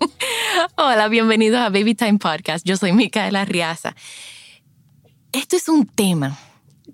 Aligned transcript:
Hola, 0.76 1.08
bienvenidos 1.08 1.60
a 1.60 1.70
Baby 1.70 1.94
Time 1.94 2.18
Podcast. 2.18 2.64
Yo 2.66 2.76
soy 2.76 2.92
Micaela 2.92 3.44
Riaza. 3.44 3.94
Esto 5.32 5.56
es 5.56 5.68
un 5.68 5.86
tema 5.86 6.38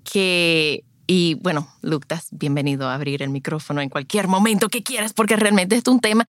que, 0.03 0.83
y 1.07 1.35
bueno, 1.35 1.67
Lucas, 1.81 2.27
bienvenido 2.31 2.87
a 2.87 2.95
abrir 2.95 3.21
el 3.21 3.29
micrófono 3.29 3.81
en 3.81 3.89
cualquier 3.89 4.27
momento 4.27 4.69
que 4.69 4.83
quieras, 4.83 5.13
porque 5.13 5.35
realmente 5.35 5.75
es 5.75 5.87
un 5.87 5.99
tema 5.99 6.25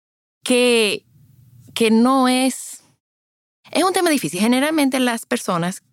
que, 0.44 1.06
que 1.74 1.92
no 1.92 2.28
es, 2.28 2.84
es 3.72 3.84
un 3.84 3.94
tema 3.94 4.10
difícil. 4.10 4.40
Generalmente 4.40 5.00
las 5.00 5.26
personas 5.26 5.84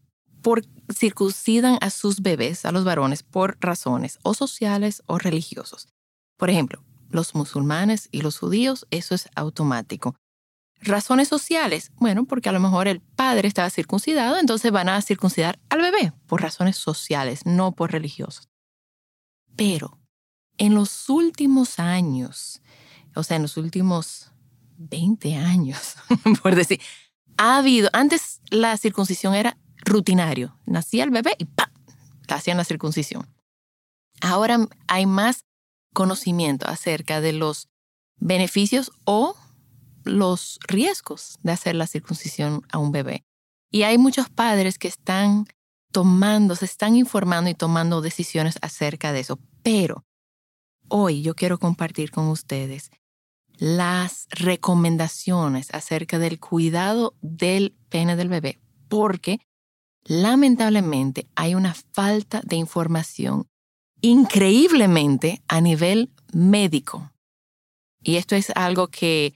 por, 0.43 0.65
circuncidan 0.93 1.79
a 1.81 1.91
sus 1.91 2.23
bebés, 2.23 2.65
a 2.65 2.73
los 2.73 2.85
varones, 2.85 3.23
por 3.23 3.57
razones 3.61 4.19
o 4.23 4.35
sociales 4.35 5.03
o 5.07 5.19
religiosos. 5.19 5.89
Por 6.37 6.51
ejemplo, 6.51 6.83
los 7.11 7.35
musulmanes 7.35 8.09
y 8.11 8.23
los 8.23 8.39
judíos, 8.39 8.87
eso 8.91 9.15
es 9.15 9.29
automático. 9.35 10.17
Razones 10.81 11.29
sociales, 11.29 11.93
bueno, 11.97 12.25
porque 12.25 12.49
a 12.49 12.53
lo 12.53 12.61
mejor 12.61 12.89
el 12.89 13.01
padre 13.01 13.49
estaba 13.49 13.69
circuncidado, 13.71 14.39
entonces 14.39 14.73
van 14.73 14.89
a 14.89 15.03
circuncidar 15.03 15.59
al 15.69 15.83
bebé 15.83 16.13
por 16.27 16.41
razones 16.41 16.77
sociales, 16.77 17.45
no 17.45 17.73
por 17.73 17.93
religiosas. 17.93 18.49
Pero 19.57 19.99
en 20.57 20.75
los 20.75 21.09
últimos 21.09 21.79
años, 21.79 22.63
o 23.15 23.23
sea, 23.23 23.37
en 23.37 23.43
los 23.43 23.57
últimos 23.57 24.33
20 24.79 25.37
años, 25.37 25.97
por 26.43 26.55
decir, 26.55 26.81
ha 27.37 27.59
habido, 27.59 27.91
antes 27.93 28.41
la 28.51 28.77
circuncisión 28.77 29.35
era 29.35 29.59
rutinario, 29.85 30.59
nacía 30.67 31.05
el 31.05 31.11
bebé 31.11 31.35
y 31.39 31.45
¡pam! 31.45 31.71
hacían 32.29 32.57
la 32.57 32.65
circuncisión. 32.65 33.27
Ahora 34.21 34.69
hay 34.87 35.07
más 35.07 35.45
conocimiento 35.93 36.69
acerca 36.69 37.21
de 37.21 37.33
los 37.33 37.69
beneficios 38.17 38.93
o 39.05 39.35
los 40.05 40.59
riesgos 40.67 41.39
de 41.43 41.53
hacer 41.53 41.75
la 41.75 41.87
circuncisión 41.87 42.63
a 42.71 42.79
un 42.79 42.93
bebé. 42.93 43.25
Y 43.71 43.83
hay 43.83 43.99
muchos 43.99 44.29
padres 44.29 44.79
que 44.79 44.89
están 44.89 45.47
tomando, 45.93 46.57
se 46.57 46.65
están 46.65 46.97
informando 46.97 47.51
y 47.51 47.55
tomando 47.55 48.01
decisiones 48.01 48.59
acerca 48.63 49.13
de 49.13 49.21
eso. 49.21 49.39
Pero 49.63 50.05
hoy 50.89 51.23
yo 51.23 51.35
quiero 51.35 51.59
compartir 51.59 52.11
con 52.11 52.29
ustedes 52.29 52.91
las 53.57 54.27
recomendaciones 54.31 55.69
acerca 55.73 56.19
del 56.19 56.41
cuidado 56.41 57.15
del 57.21 57.77
pene 57.91 58.17
del 58.17 58.29
bebé, 58.29 58.59
porque 58.89 59.41
lamentablemente 60.05 61.29
hay 61.35 61.55
una 61.55 61.75
falta 61.75 62.41
de 62.45 62.57
información 62.57 63.47
increíblemente 64.01 65.43
a 65.47 65.61
nivel 65.61 66.11
médico. 66.33 67.13
Y 68.03 68.17
esto 68.17 68.35
es 68.35 68.51
algo 68.57 68.89
que 68.89 69.35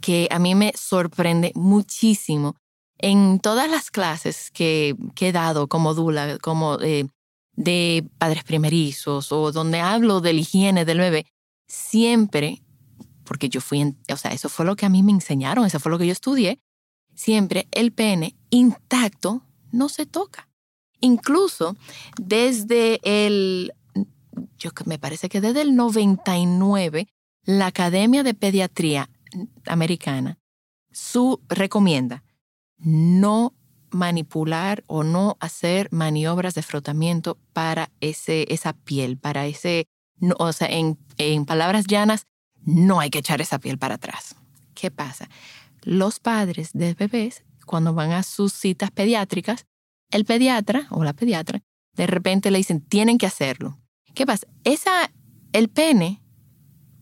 que 0.00 0.28
a 0.30 0.38
mí 0.38 0.54
me 0.54 0.72
sorprende 0.76 1.52
muchísimo. 1.54 2.56
En 2.98 3.38
todas 3.38 3.70
las 3.70 3.90
clases 3.90 4.50
que, 4.50 4.96
he 5.20 5.32
dado 5.32 5.68
como 5.68 5.94
dula, 5.94 6.38
como 6.38 6.78
de 6.78 8.08
padres 8.18 8.44
primerizos 8.44 9.32
o 9.32 9.52
donde 9.52 9.80
hablo 9.80 10.20
de 10.20 10.32
la 10.32 10.40
higiene 10.40 10.84
del 10.84 10.98
bebé, 10.98 11.26
siempre, 11.66 12.62
porque 13.24 13.48
yo 13.48 13.60
fui, 13.60 13.94
o 14.10 14.16
sea, 14.16 14.32
eso 14.32 14.48
fue 14.48 14.64
lo 14.64 14.76
que 14.76 14.86
a 14.86 14.88
mí 14.88 15.02
me 15.02 15.12
enseñaron, 15.12 15.66
eso 15.66 15.78
fue 15.80 15.92
lo 15.92 15.98
que 15.98 16.06
yo 16.06 16.12
estudié, 16.12 16.60
siempre 17.14 17.68
el 17.72 17.92
pene 17.92 18.36
intacto 18.50 19.42
no 19.70 19.88
se 19.88 20.06
toca. 20.06 20.48
Incluso 21.00 21.76
desde 22.16 23.00
el, 23.02 23.72
yo 24.58 24.70
me 24.86 24.98
parece 24.98 25.28
que 25.28 25.40
desde 25.40 25.62
el 25.62 25.76
99, 25.76 27.08
la 27.44 27.66
Academia 27.66 28.22
de 28.22 28.34
Pediatría 28.34 29.10
americana, 29.66 30.38
su 30.90 31.40
recomienda 31.48 32.24
no 32.78 33.54
manipular 33.90 34.84
o 34.86 35.02
no 35.02 35.36
hacer 35.40 35.88
maniobras 35.90 36.54
de 36.54 36.62
frotamiento 36.62 37.38
para 37.52 37.90
ese, 38.00 38.46
esa 38.52 38.72
piel, 38.72 39.16
para 39.16 39.46
ese, 39.46 39.86
o 40.38 40.52
sea, 40.52 40.68
en, 40.68 40.98
en 41.16 41.46
palabras 41.46 41.86
llanas, 41.86 42.26
no 42.64 43.00
hay 43.00 43.10
que 43.10 43.20
echar 43.20 43.40
esa 43.40 43.58
piel 43.58 43.78
para 43.78 43.94
atrás. 43.94 44.36
¿Qué 44.74 44.90
pasa? 44.90 45.28
Los 45.82 46.20
padres 46.20 46.70
de 46.72 46.94
bebés, 46.94 47.44
cuando 47.64 47.94
van 47.94 48.12
a 48.12 48.22
sus 48.22 48.52
citas 48.52 48.90
pediátricas, 48.90 49.66
el 50.10 50.24
pediatra 50.24 50.86
o 50.90 51.04
la 51.04 51.12
pediatra 51.12 51.62
de 51.94 52.06
repente 52.06 52.50
le 52.50 52.58
dicen, 52.58 52.80
tienen 52.80 53.18
que 53.18 53.26
hacerlo. 53.26 53.78
¿Qué 54.14 54.24
pasa? 54.24 54.46
Esa, 54.64 55.10
el 55.52 55.68
pene, 55.68 56.22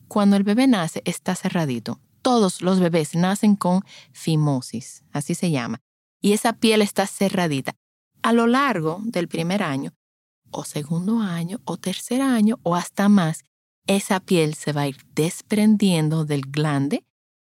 cuando 0.08 0.36
el 0.36 0.42
bebé 0.42 0.66
nace, 0.66 1.02
está 1.04 1.34
cerradito 1.34 2.00
todos 2.26 2.60
los 2.60 2.80
bebés 2.80 3.14
nacen 3.14 3.54
con 3.54 3.84
fimosis, 4.10 5.04
así 5.12 5.36
se 5.36 5.52
llama, 5.52 5.78
y 6.20 6.32
esa 6.32 6.54
piel 6.54 6.82
está 6.82 7.06
cerradita. 7.06 7.76
A 8.20 8.32
lo 8.32 8.48
largo 8.48 8.98
del 9.04 9.28
primer 9.28 9.62
año, 9.62 9.94
o 10.50 10.64
segundo 10.64 11.20
año, 11.20 11.60
o 11.64 11.76
tercer 11.76 12.20
año, 12.22 12.58
o 12.64 12.74
hasta 12.74 13.08
más, 13.08 13.44
esa 13.86 14.18
piel 14.18 14.54
se 14.54 14.72
va 14.72 14.80
a 14.80 14.88
ir 14.88 14.96
desprendiendo 15.14 16.24
del 16.24 16.40
glande 16.40 17.04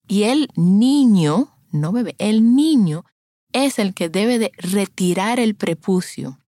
y 0.09 0.23
el 0.23 0.49
niño, 0.57 1.57
no 1.71 1.93
bebé, 1.93 2.13
el 2.17 2.53
niño 2.53 3.05
es 3.53 3.79
el 3.79 3.93
que 3.93 4.09
debe 4.09 4.39
de 4.39 4.51
retirar 4.57 5.39
el 5.39 5.55
prepucio 5.55 6.41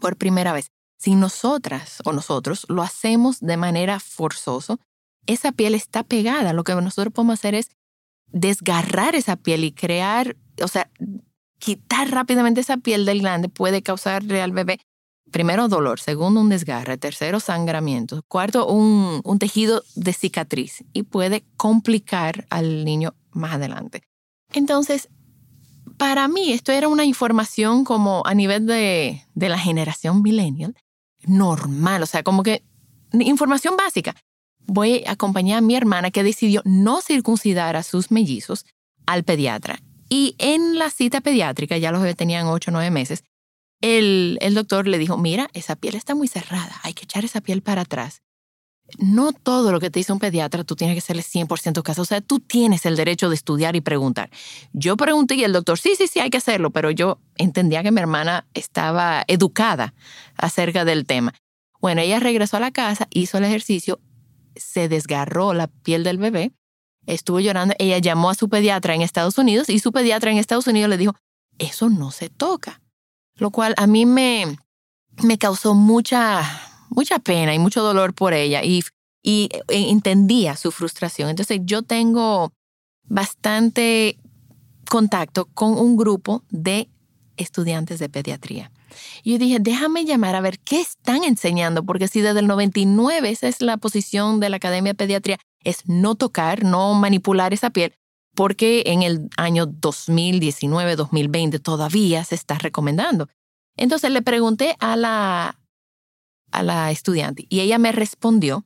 por 0.00 0.16
primera 0.16 0.52
vez. 0.52 0.72
Si 0.98 1.14
nosotras 1.14 1.98
o 2.04 2.12
nosotros 2.12 2.66
lo 2.68 2.82
hacemos 2.82 3.38
de 3.38 3.56
manera 3.56 4.00
forzosa, 4.00 4.76
esa 5.26 5.52
piel 5.52 5.74
está 5.74 6.02
pegada. 6.02 6.52
Lo 6.52 6.64
que 6.64 6.74
nosotros 6.74 7.12
podemos 7.12 7.34
hacer 7.34 7.54
es 7.54 7.70
desgarrar 8.28 9.14
esa 9.14 9.36
piel 9.36 9.64
y 9.64 9.72
crear, 9.72 10.36
o 10.62 10.68
sea, 10.68 10.90
quitar 11.58 12.10
rápidamente 12.10 12.60
esa 12.60 12.76
piel 12.76 13.06
del 13.06 13.20
glande 13.20 13.48
puede 13.48 13.82
causarle 13.82 14.42
al 14.42 14.52
bebé, 14.52 14.80
primero, 15.30 15.68
dolor, 15.68 16.00
segundo, 16.00 16.40
un 16.40 16.48
desgarre, 16.48 16.98
tercero, 16.98 17.40
sangramiento, 17.40 18.22
cuarto, 18.28 18.66
un, 18.66 19.20
un 19.24 19.38
tejido 19.38 19.82
de 19.94 20.12
cicatriz 20.12 20.84
y 20.92 21.04
puede 21.04 21.44
complicar 21.56 22.46
al 22.50 22.84
niño 22.84 23.14
más 23.30 23.54
adelante. 23.54 24.02
Entonces, 24.52 25.08
para 25.96 26.28
mí 26.28 26.52
esto 26.52 26.72
era 26.72 26.88
una 26.88 27.04
información 27.04 27.84
como 27.84 28.22
a 28.26 28.34
nivel 28.34 28.66
de, 28.66 29.22
de 29.34 29.48
la 29.48 29.58
generación 29.58 30.22
millennial, 30.22 30.74
normal, 31.26 32.02
o 32.02 32.06
sea, 32.06 32.22
como 32.22 32.42
que 32.42 32.64
información 33.12 33.76
básica 33.76 34.14
voy 34.66 35.04
a 35.06 35.12
acompañar 35.12 35.58
a 35.58 35.60
mi 35.60 35.76
hermana 35.76 36.10
que 36.10 36.22
decidió 36.22 36.62
no 36.64 37.00
circuncidar 37.00 37.76
a 37.76 37.82
sus 37.82 38.10
mellizos 38.10 38.66
al 39.06 39.24
pediatra. 39.24 39.80
Y 40.08 40.34
en 40.38 40.78
la 40.78 40.90
cita 40.90 41.20
pediátrica, 41.20 41.76
ya 41.78 41.92
los 41.92 42.16
tenían 42.16 42.46
8 42.46 42.70
o 42.70 42.72
9 42.72 42.90
meses, 42.90 43.24
el, 43.80 44.38
el 44.40 44.54
doctor 44.54 44.86
le 44.86 44.98
dijo, 44.98 45.16
mira, 45.18 45.50
esa 45.52 45.76
piel 45.76 45.94
está 45.94 46.14
muy 46.14 46.28
cerrada, 46.28 46.80
hay 46.82 46.94
que 46.94 47.04
echar 47.04 47.24
esa 47.24 47.40
piel 47.40 47.62
para 47.62 47.82
atrás. 47.82 48.22
No 48.98 49.32
todo 49.32 49.72
lo 49.72 49.80
que 49.80 49.90
te 49.90 49.98
dice 49.98 50.12
un 50.12 50.18
pediatra 50.18 50.62
tú 50.62 50.76
tienes 50.76 50.94
que 50.94 50.98
hacerle 50.98 51.22
100% 51.22 51.82
caso. 51.82 52.02
O 52.02 52.04
sea, 52.04 52.20
tú 52.20 52.38
tienes 52.38 52.84
el 52.84 52.96
derecho 52.96 53.28
de 53.28 53.34
estudiar 53.34 53.76
y 53.76 53.80
preguntar. 53.80 54.30
Yo 54.72 54.96
pregunté 54.96 55.36
y 55.36 55.44
el 55.44 55.52
doctor, 55.52 55.78
sí, 55.78 55.94
sí, 55.96 56.06
sí, 56.06 56.20
hay 56.20 56.30
que 56.30 56.36
hacerlo, 56.36 56.70
pero 56.70 56.90
yo 56.90 57.18
entendía 57.36 57.82
que 57.82 57.90
mi 57.90 58.00
hermana 58.00 58.46
estaba 58.52 59.24
educada 59.26 59.94
acerca 60.36 60.84
del 60.84 61.06
tema. 61.06 61.34
Bueno, 61.80 62.02
ella 62.02 62.20
regresó 62.20 62.58
a 62.58 62.60
la 62.60 62.70
casa, 62.70 63.08
hizo 63.10 63.38
el 63.38 63.44
ejercicio 63.44 64.00
se 64.56 64.88
desgarró 64.88 65.54
la 65.54 65.66
piel 65.66 66.04
del 66.04 66.18
bebé, 66.18 66.52
estuvo 67.06 67.40
llorando, 67.40 67.74
ella 67.78 67.98
llamó 67.98 68.30
a 68.30 68.34
su 68.34 68.48
pediatra 68.48 68.94
en 68.94 69.02
Estados 69.02 69.38
Unidos 69.38 69.68
y 69.68 69.78
su 69.78 69.92
pediatra 69.92 70.30
en 70.30 70.38
Estados 70.38 70.66
Unidos 70.66 70.90
le 70.90 70.98
dijo, 70.98 71.14
eso 71.58 71.90
no 71.90 72.10
se 72.10 72.28
toca. 72.28 72.80
Lo 73.36 73.50
cual 73.50 73.74
a 73.76 73.86
mí 73.86 74.06
me, 74.06 74.58
me 75.22 75.38
causó 75.38 75.74
mucha, 75.74 76.42
mucha 76.88 77.18
pena 77.18 77.54
y 77.54 77.58
mucho 77.58 77.82
dolor 77.82 78.14
por 78.14 78.32
ella 78.32 78.62
y, 78.62 78.84
y 79.22 79.48
entendía 79.68 80.56
su 80.56 80.70
frustración. 80.70 81.30
Entonces 81.30 81.60
yo 81.64 81.82
tengo 81.82 82.52
bastante 83.02 84.18
contacto 84.88 85.46
con 85.46 85.78
un 85.78 85.96
grupo 85.96 86.44
de 86.50 86.88
estudiantes 87.36 87.98
de 87.98 88.08
pediatría. 88.08 88.70
Y 89.22 89.32
yo 89.32 89.38
dije, 89.38 89.58
déjame 89.60 90.04
llamar 90.04 90.34
a 90.34 90.40
ver 90.40 90.58
qué 90.58 90.80
están 90.80 91.24
enseñando, 91.24 91.84
porque 91.84 92.08
si 92.08 92.20
desde 92.20 92.40
el 92.40 92.46
99 92.46 93.28
esa 93.28 93.48
es 93.48 93.60
la 93.60 93.76
posición 93.76 94.40
de 94.40 94.50
la 94.50 94.56
Academia 94.56 94.92
de 94.92 94.96
Pediatría, 94.96 95.38
es 95.62 95.88
no 95.88 96.14
tocar, 96.14 96.64
no 96.64 96.94
manipular 96.94 97.52
esa 97.52 97.70
piel, 97.70 97.94
porque 98.34 98.84
en 98.86 99.02
el 99.02 99.28
año 99.36 99.66
2019, 99.66 100.96
2020 100.96 101.58
todavía 101.60 102.24
se 102.24 102.34
está 102.34 102.58
recomendando. 102.58 103.28
Entonces 103.76 104.10
le 104.10 104.22
pregunté 104.22 104.76
a 104.80 104.96
la, 104.96 105.58
a 106.50 106.62
la 106.62 106.90
estudiante 106.90 107.46
y 107.48 107.60
ella 107.60 107.78
me 107.78 107.92
respondió, 107.92 108.64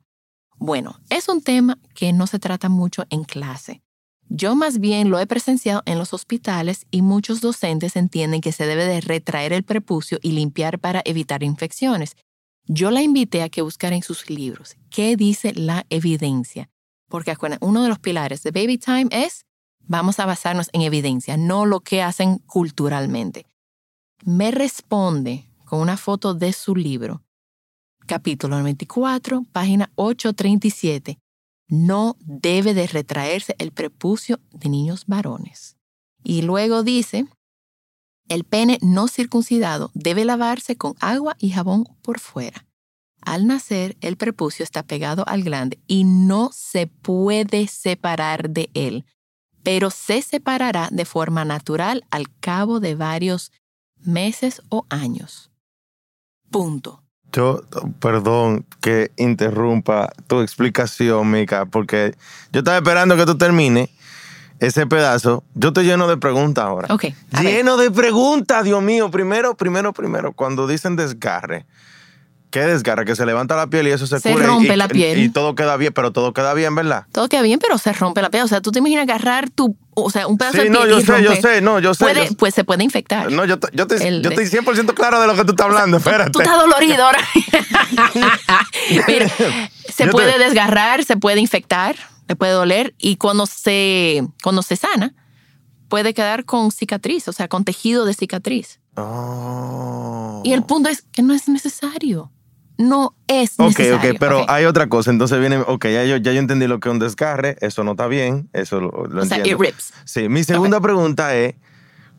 bueno, 0.57 0.99
es 1.09 1.29
un 1.29 1.41
tema 1.41 1.79
que 1.95 2.13
no 2.13 2.27
se 2.27 2.39
trata 2.39 2.69
mucho 2.69 3.05
en 3.09 3.23
clase. 3.23 3.81
Yo 4.31 4.55
más 4.55 4.77
bien 4.77 5.09
lo 5.09 5.19
he 5.19 5.25
presenciado 5.25 5.81
en 5.85 5.97
los 5.97 6.13
hospitales 6.13 6.85
y 6.91 7.01
muchos 7.01 7.41
docentes 7.41 7.95
entienden 7.95 8.41
que 8.41 8.51
se 8.51 8.67
debe 8.67 8.85
de 8.85 9.01
retraer 9.01 9.53
el 9.53 9.63
prepucio 9.63 10.19
y 10.21 10.33
limpiar 10.33 10.77
para 10.77 11.01
evitar 11.03 11.41
infecciones. 11.41 12.15
Yo 12.67 12.91
la 12.91 13.01
invité 13.01 13.41
a 13.41 13.49
que 13.49 13.63
buscara 13.63 13.95
en 13.95 14.03
sus 14.03 14.29
libros 14.29 14.77
qué 14.91 15.15
dice 15.15 15.53
la 15.55 15.87
evidencia, 15.89 16.69
porque 17.07 17.35
uno 17.61 17.81
de 17.81 17.89
los 17.89 17.97
pilares 17.97 18.43
de 18.43 18.51
Baby 18.51 18.77
Time 18.77 19.07
es 19.09 19.45
vamos 19.79 20.19
a 20.19 20.27
basarnos 20.27 20.69
en 20.73 20.83
evidencia, 20.83 21.35
no 21.35 21.65
lo 21.65 21.79
que 21.79 22.03
hacen 22.03 22.37
culturalmente. 22.45 23.47
Me 24.23 24.51
responde 24.51 25.49
con 25.65 25.79
una 25.79 25.97
foto 25.97 26.35
de 26.35 26.53
su 26.53 26.75
libro, 26.75 27.23
capítulo 28.05 28.59
94, 28.59 29.43
página 29.51 29.91
837 29.95 31.17
no 31.69 32.17
debe 32.19 32.73
de 32.73 32.87
retraerse 32.87 33.55
el 33.59 33.71
prepucio 33.71 34.39
de 34.51 34.69
niños 34.69 35.05
varones. 35.05 35.77
Y 36.23 36.41
luego 36.41 36.83
dice, 36.83 37.27
el 38.27 38.43
pene 38.43 38.77
no 38.81 39.07
circuncidado 39.07 39.91
debe 39.93 40.25
lavarse 40.25 40.75
con 40.75 40.95
agua 40.99 41.35
y 41.39 41.51
jabón 41.51 41.85
por 42.01 42.19
fuera. 42.19 42.65
Al 43.21 43.47
nacer, 43.47 43.97
el 44.01 44.17
prepucio 44.17 44.63
está 44.63 44.83
pegado 44.83 45.23
al 45.27 45.43
glande 45.43 45.79
y 45.87 46.03
no 46.03 46.49
se 46.53 46.87
puede 46.87 47.67
separar 47.67 48.49
de 48.49 48.69
él, 48.73 49.05
pero 49.63 49.89
se 49.89 50.21
separará 50.21 50.89
de 50.91 51.05
forma 51.05 51.45
natural 51.45 52.05
al 52.11 52.33
cabo 52.39 52.79
de 52.79 52.95
varios 52.95 53.51
meses 53.97 54.61
o 54.69 54.85
años. 54.89 55.51
Punto. 56.49 57.03
Yo, 57.31 57.61
perdón 57.99 58.65
que 58.81 59.11
interrumpa 59.17 60.11
tu 60.27 60.41
explicación, 60.41 61.29
Mica, 61.29 61.65
porque 61.65 62.15
yo 62.51 62.59
estaba 62.59 62.77
esperando 62.77 63.15
que 63.15 63.25
tú 63.25 63.37
termines 63.37 63.89
ese 64.59 64.85
pedazo. 64.87 65.43
Yo 65.53 65.71
te 65.73 65.83
lleno 65.83 66.07
de 66.07 66.17
preguntas 66.17 66.65
ahora. 66.65 66.93
Ok. 66.93 67.05
Lleno 67.41 67.77
de 67.77 67.91
preguntas, 67.91 68.63
Dios 68.63 68.81
mío. 68.81 69.09
Primero, 69.11 69.55
primero, 69.55 69.93
primero, 69.93 70.33
cuando 70.33 70.67
dicen 70.67 70.95
desgarre, 70.95 71.65
¿Qué 72.51 72.61
desgarra? 72.61 73.05
Que 73.05 73.15
se 73.15 73.25
levanta 73.27 73.55
la 73.55 73.67
piel 73.67 73.87
y 73.87 73.91
eso 73.91 74.07
se, 74.07 74.19
se 74.19 74.31
cura. 74.31 74.47
rompe 74.47 74.73
y, 74.73 74.75
la 74.75 74.87
piel. 74.87 75.19
Y, 75.19 75.29
todo 75.29 75.53
queda 75.53 75.77
bien, 75.77 75.93
pero 75.93 76.11
todo 76.11 76.33
queda 76.33 76.53
bien, 76.55 76.73
¿verdad? 76.73 77.05
Todo 77.11 77.29
queda 77.29 77.43
bien, 77.43 77.59
pero 77.59 77.77
se 77.77 77.93
rompe 77.93 78.21
la 78.23 78.29
piel. 78.31 78.43
O 78.43 78.47
sea, 78.47 78.59
tú 78.61 78.71
te 78.71 78.79
imaginas 78.79 79.03
agarrar 79.03 79.51
tu, 79.51 79.75
o 79.93 80.09
sea, 80.09 80.25
un 80.25 80.37
pedazo 80.39 80.57
sí, 80.57 80.63
de 80.63 80.69
no, 80.71 80.79
piel 80.79 80.89
yo 80.91 80.99
y 80.99 81.03
sé, 81.03 81.11
romper. 81.11 81.25
yo 81.25 81.35
sé, 81.41 81.61
no, 81.61 81.79
yo 81.79 81.93
sé. 81.93 82.03
Puede, 82.05 82.27
yo- 82.29 82.33
pues 82.37 82.55
se 82.55 82.63
puede 82.63 82.83
infectar. 82.83 83.31
No, 83.31 83.45
yo, 83.45 83.57
yo, 83.73 83.85
te- 83.85 84.07
El 84.07 84.23
yo 84.23 84.31
estoy 84.31 84.45
100% 84.47 84.93
claro 84.95 85.21
de 85.21 85.27
lo 85.27 85.35
que 85.35 85.43
tú 85.45 85.51
estás 85.51 85.67
hablando, 85.67 85.97
espérate. 85.97 86.31
Tú 86.31 86.39
estás 86.41 86.57
dolorido 86.57 87.03
ahora. 87.05 87.19
Mira, 89.07 89.27
se 89.93 90.05
Yo 90.05 90.11
puede 90.11 90.33
te- 90.33 90.39
desgarrar, 90.39 91.03
se 91.03 91.17
puede 91.17 91.39
infectar, 91.39 91.95
le 92.27 92.35
puede 92.35 92.51
doler 92.53 92.93
y 92.97 93.17
cuando 93.17 93.45
se, 93.45 94.23
cuando 94.41 94.61
se 94.61 94.75
sana, 94.75 95.13
puede 95.89 96.13
quedar 96.13 96.45
con 96.45 96.71
cicatriz, 96.71 97.27
o 97.27 97.33
sea, 97.33 97.47
con 97.47 97.65
tejido 97.65 98.05
de 98.05 98.13
cicatriz. 98.13 98.79
Oh. 98.95 100.41
Y 100.45 100.53
el 100.53 100.63
punto 100.63 100.89
es 100.89 101.01
que 101.11 101.21
no 101.21 101.33
es 101.33 101.47
necesario. 101.49 102.31
No 102.77 103.13
es 103.27 103.59
necesario. 103.59 103.97
ok, 103.97 104.17
pero 104.19 104.41
Ok. 104.43 104.45
hay 104.49 104.63
otra 104.65 104.87
cosa. 104.87 105.11
Entonces 105.11 105.37
viene, 105.39 105.57
ok, 105.57 105.85
ya 105.87 106.05
yo, 106.05 106.15
ya 106.17 106.31
yo 106.31 106.39
entendí 106.39 106.65
lo 106.65 106.79
que 106.79 106.87
es 106.87 106.93
un 106.93 106.99
desgarre, 106.99 107.57
eso 107.59 107.83
no 107.83 107.91
está 107.91 108.07
bien, 108.07 108.49
eso 108.53 108.79
lo, 108.79 109.05
lo 109.07 109.23
o 109.23 109.25
sea, 109.25 109.45
it 109.45 109.57
rips. 109.59 109.91
Sí, 110.05 110.29
mi 110.29 110.45
segunda 110.45 110.79
pregunta 110.79 111.35
es, 111.35 111.55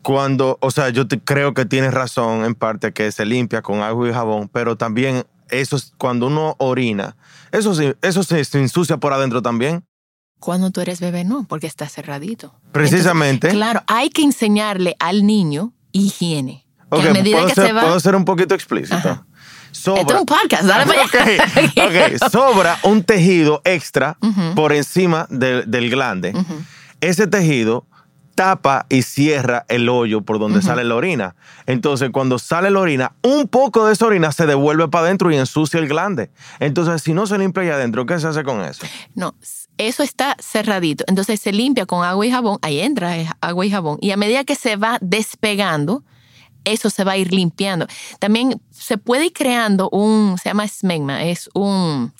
cuando, 0.03 0.59
o 0.61 0.69
sea, 0.69 0.89
yo 0.89 1.07
te- 1.07 1.19
creo 1.19 1.53
que 1.55 1.65
tienes 1.65 1.93
razón 1.93 2.45
en 2.45 2.53
parte 2.53 2.91
que 2.93 3.11
se 3.11 3.25
limpia 3.25 3.63
con 3.63 3.81
agua 3.81 4.07
y 4.09 4.13
jabón, 4.13 4.49
pero 4.53 4.75
también 4.77 5.23
eso 5.49 5.75
es 5.77 5.93
cuando 5.97 6.27
uno 6.27 6.55
orina, 6.59 7.15
eso, 7.51 7.73
eso 8.01 8.23
se, 8.23 8.45
se 8.45 8.59
ensucia 8.59 8.97
por 8.97 9.13
adentro 9.13 9.41
también. 9.41 9.83
Cuando 10.41 10.71
tú 10.71 10.81
eres 10.81 10.99
bebé, 10.99 11.23
no, 11.23 11.45
porque 11.47 11.67
está 11.67 11.87
cerradito. 11.87 12.53
Precisamente. 12.73 13.47
Entonces, 13.47 13.57
claro, 13.57 13.83
hay 13.87 14.09
que 14.09 14.23
enseñarle 14.23 14.95
al 14.99 15.25
niño 15.25 15.71
higiene. 15.93 16.65
Ok, 16.89 17.05
a 17.05 17.13
medida 17.13 17.37
¿puedo, 17.37 17.47
que 17.47 17.53
ser, 17.55 17.67
se 17.67 17.73
va. 17.73 17.81
puedo 17.83 17.99
ser 17.99 18.15
un 18.15 18.25
poquito 18.25 18.55
explícito. 18.55 18.95
Ajá. 18.97 19.25
Sobra, 19.71 20.01
es 20.01 20.19
un 20.19 20.25
podcast, 20.25 20.63
dale 20.63 20.85
para 20.85 21.03
allá. 21.03 21.45
Ok, 22.17 22.19
ok, 22.23 22.29
sobra 22.31 22.77
un 22.83 23.03
tejido 23.03 23.61
extra 23.63 24.17
por 24.55 24.73
encima 24.73 25.27
del- 25.29 25.69
del 25.69 25.89
glande. 25.89 26.33
Ese 26.99 27.27
tejido 27.27 27.85
tapa 28.35 28.85
y 28.89 29.03
cierra 29.03 29.65
el 29.69 29.87
hoyo 29.89 30.21
por 30.21 30.39
donde 30.39 30.61
sale 30.61 30.83
la 30.83 30.95
orina. 30.95 31.35
Entonces, 31.67 32.09
cuando 32.11 32.39
sale 32.39 32.71
la 32.71 32.79
orina, 32.79 33.13
un 33.21 33.47
poco 33.47 33.85
de 33.85 33.93
esa 33.93 34.07
orina 34.07 34.31
se 34.31 34.45
devuelve 34.47 34.87
para 34.87 35.05
adentro 35.05 35.31
y 35.31 35.37
ensucia 35.37 35.79
el 35.79 35.87
glande. 35.87 36.31
Entonces, 36.59 37.01
si 37.03 37.13
no 37.13 37.27
se 37.27 37.37
limpia 37.37 37.61
ahí 37.63 37.69
adentro, 37.69 38.05
¿qué 38.05 38.19
se 38.19 38.27
hace 38.27 38.43
con 38.43 38.61
eso? 38.61 38.85
No, 39.15 39.35
eso 39.87 40.03
está 40.03 40.35
cerradito. 40.39 41.03
Entonces 41.07 41.39
se 41.39 41.51
limpia 41.51 41.85
con 41.85 42.03
agua 42.03 42.25
y 42.25 42.31
jabón. 42.31 42.57
Ahí 42.61 42.79
entra 42.79 43.37
agua 43.41 43.65
y 43.65 43.71
jabón. 43.71 43.97
Y 44.01 44.11
a 44.11 44.17
medida 44.17 44.43
que 44.43 44.55
se 44.55 44.75
va 44.75 44.97
despegando, 45.01 46.03
eso 46.63 46.89
se 46.89 47.03
va 47.03 47.13
a 47.13 47.17
ir 47.17 47.33
limpiando. 47.33 47.87
También 48.19 48.61
se 48.71 48.97
puede 48.97 49.25
ir 49.27 49.33
creando 49.33 49.89
un, 49.89 50.37
se 50.41 50.49
llama 50.49 50.67
smegma, 50.67 51.23
es 51.23 51.49
un, 51.53 52.13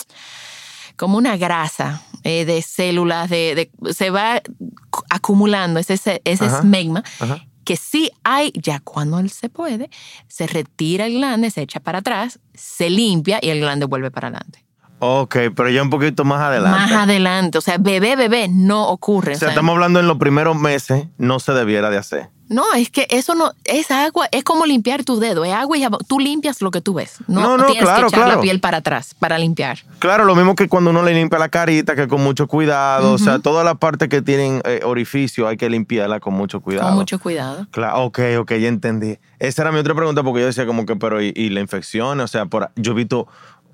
como 0.95 1.17
una 1.17 1.37
grasa 1.37 2.01
eh, 2.23 2.45
de 2.45 2.61
células, 2.61 3.29
de, 3.29 3.69
de- 3.81 3.93
se 3.93 4.09
va 4.09 4.41
acumulando 5.09 5.79
ese, 5.79 5.93
ese, 6.23 6.45
Ajá. 6.45 6.61
smegma. 6.61 7.03
Ajá. 7.19 7.45
Que 7.63 7.77
sí 7.77 8.09
hay, 8.23 8.51
ya 8.55 8.79
cuando 8.79 9.25
se 9.29 9.47
puede, 9.47 9.91
se 10.27 10.47
retira 10.47 11.05
el 11.05 11.13
glande, 11.13 11.51
se 11.51 11.61
echa 11.61 11.79
para 11.79 11.99
atrás, 11.99 12.39
se 12.55 12.89
limpia 12.89 13.37
y 13.41 13.49
el 13.49 13.59
glande 13.59 13.85
vuelve 13.85 14.09
para 14.09 14.29
adelante. 14.29 14.65
Ok, 15.03 15.36
pero 15.55 15.67
ya 15.70 15.81
un 15.81 15.89
poquito 15.89 16.24
más 16.24 16.41
adelante. 16.41 16.79
Más 16.79 16.91
adelante. 16.91 17.58
O 17.58 17.62
sea, 17.62 17.77
bebé, 17.79 18.15
bebé 18.15 18.48
no 18.50 18.88
ocurre. 18.89 19.34
o 19.34 19.36
O 19.36 19.39
sea, 19.39 19.50
estamos 19.50 19.74
hablando 19.74 20.00
en 20.00 20.08
los 20.08 20.20
primeros 20.20 20.55
meses, 20.55 21.08
no 21.17 21.39
se 21.39 21.53
debiera 21.53 21.89
de 21.89 21.98
hacer. 21.98 22.29
no, 22.50 22.72
es 22.75 22.91
que 22.91 23.08
eso 23.10 23.34
no, 23.34 23.51
es 23.63 23.89
agua, 23.89 24.27
es 24.31 24.43
como 24.43 24.65
limpiar 24.67 25.03
tu 25.03 25.20
dedo, 25.20 25.43
es 25.43 25.53
agua 25.53 25.75
y 25.75 25.81
jabón. 25.81 26.01
Tú 26.08 26.20
limpias 26.20 26.62
lo 26.62 26.70
que 26.70 26.81
tú 26.81 26.93
ves. 26.93 27.15
No, 27.27 27.41
No, 27.41 27.58
no, 27.58 27.65
tienes 27.65 27.84
claro, 27.84 28.01
que 28.01 28.08
echar 28.10 28.25
claro. 28.25 28.36
la 28.36 28.41
piel 28.41 28.60
para 28.60 28.77
atrás 28.77 29.15
para 29.17 29.39
limpiar. 29.39 29.79
Claro, 29.98 30.24
lo 30.25 30.36
mismo 30.36 30.53
que 30.53 30.67
cuando 30.67 30.91
uno 30.91 31.01
le 31.01 31.15
limpia 31.15 31.39
la 31.39 31.50
carita, 31.50 31.96
que 31.96 32.08
con 32.08 32.22
mucho 32.22 32.46
cuidado, 32.48 33.13
o 33.13 33.17
sea, 33.17 33.39
toda 33.39 33.63
la 33.63 33.74
parte 33.75 34.08
que 34.08 34.22
tienen 34.22 34.62
eh, 34.65 34.81
orificio 34.84 35.48
hay 35.48 35.58
que 35.58 35.67
limpiarla 35.67 36.20
con 36.20 36.36
mucho 36.36 36.60
cuidado. 36.62 36.89
Con 36.89 36.98
mucho 36.98 37.17
cuidado. 37.20 37.65
Claro, 37.72 38.03
ok, 38.03 38.20
ok, 38.41 38.51
ya 38.51 38.67
entendí. 38.67 39.17
Esa 39.39 39.63
era 39.63 39.72
mi 39.72 39.79
otra 39.79 39.96
pregunta 39.96 40.22
porque 40.22 40.41
yo 40.41 40.46
decía 40.46 40.67
como 40.67 40.86
que, 40.86 40.96
pero 40.96 41.20
¿y, 41.24 41.34
y 41.36 41.50
la 41.50 41.62
infección? 41.62 42.20
O 42.20 42.27
sea, 42.27 42.46
por, 42.46 42.70
yo 42.75 42.91
he 42.91 42.96
visto, 42.96 43.27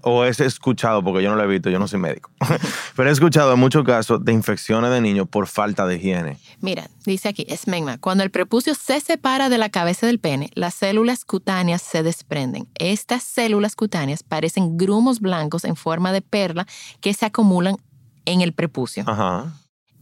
o 0.07 0.25
he 0.25 0.29
escuchado, 0.29 1.03
porque 1.03 1.23
yo 1.23 1.29
no 1.29 1.35
lo 1.35 1.43
he 1.43 1.47
visto, 1.47 1.69
yo 1.69 1.79
no 1.79 1.87
soy 1.87 1.99
médico, 1.99 2.31
pero 2.95 3.09
he 3.09 3.11
escuchado 3.11 3.53
en 3.53 3.59
muchos 3.59 3.83
casos 3.83 4.23
de 4.23 4.33
infecciones 4.33 4.91
de 4.91 5.01
niños 5.01 5.27
por 5.27 5.47
falta 5.47 5.85
de 5.85 5.95
higiene. 5.95 6.37
Mira, 6.61 6.89
dice 7.05 7.29
aquí, 7.29 7.45
esmegma. 7.49 7.97
Cuando 7.97 8.23
el 8.23 8.31
prepucio 8.31 8.73
se 8.75 8.99
separa 8.99 9.49
de 9.49 9.57
la 9.57 9.69
cabeza 9.69 10.07
del 10.07 10.19
pene, 10.19 10.49
las 10.53 10.73
células 10.73 11.25
cutáneas 11.25 11.81
se 11.81 12.03
desprenden. 12.03 12.67
Estas 12.75 13.23
células 13.23 13.75
cutáneas 13.75 14.23
parecen 14.23 14.77
grumos 14.77 15.19
blancos 15.19 15.63
en 15.65 15.75
forma 15.75 16.11
de 16.11 16.21
perla 16.21 16.67
que 17.01 17.13
se 17.13 17.25
acumulan 17.25 17.77
en 18.25 18.41
el 18.41 18.53
prepucio. 18.53 19.03
Ajá. 19.07 19.53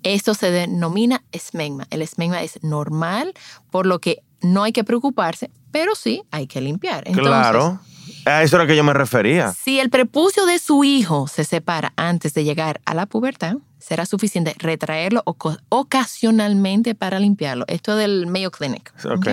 Esto 0.03 0.35
se 0.35 0.51
denomina 0.51 1.24
esmegma. 1.31 1.88
El 1.89 2.03
esmegma 2.03 2.43
es 2.43 2.62
normal, 2.63 3.33
por 3.71 3.88
lo 3.88 4.00
que 4.00 4.21
no 4.41 4.63
hay 4.63 4.71
que 4.71 4.83
preocuparse, 4.83 5.50
pero 5.71 5.95
sí 5.95 6.24
hay 6.29 6.45
que 6.45 6.62
limpiar. 6.62 7.03
Entonces, 7.07 7.25
claro. 7.25 7.79
A 8.25 8.44
eso 8.44 8.55
era 8.55 8.65
que 8.65 8.75
yo 8.75 8.84
me 8.84 8.94
refería. 8.94 9.53
Si 9.53 9.79
el 9.79 9.89
prepucio 9.89 10.46
de 10.46 10.60
su 10.60 10.84
hijo 10.84 11.27
se 11.27 11.44
separa 11.44 11.94
antes 11.96 12.34
de 12.34 12.44
llegar 12.44 12.82
a 12.86 12.94
la 12.94 13.05
pubertad, 13.05 13.58
será 13.77 14.08
suficiente 14.08 14.55
retraerlo 14.58 15.24
ocasionalmente 15.70 16.96
para 16.96 17.20
limpiarlo. 17.20 17.65
Esto 17.67 17.91
es 17.94 18.00
del 18.00 18.25
Mayo 18.25 18.50
Clinic. 18.50 18.91
Ok. 19.05 19.13
¿ok? 19.13 19.27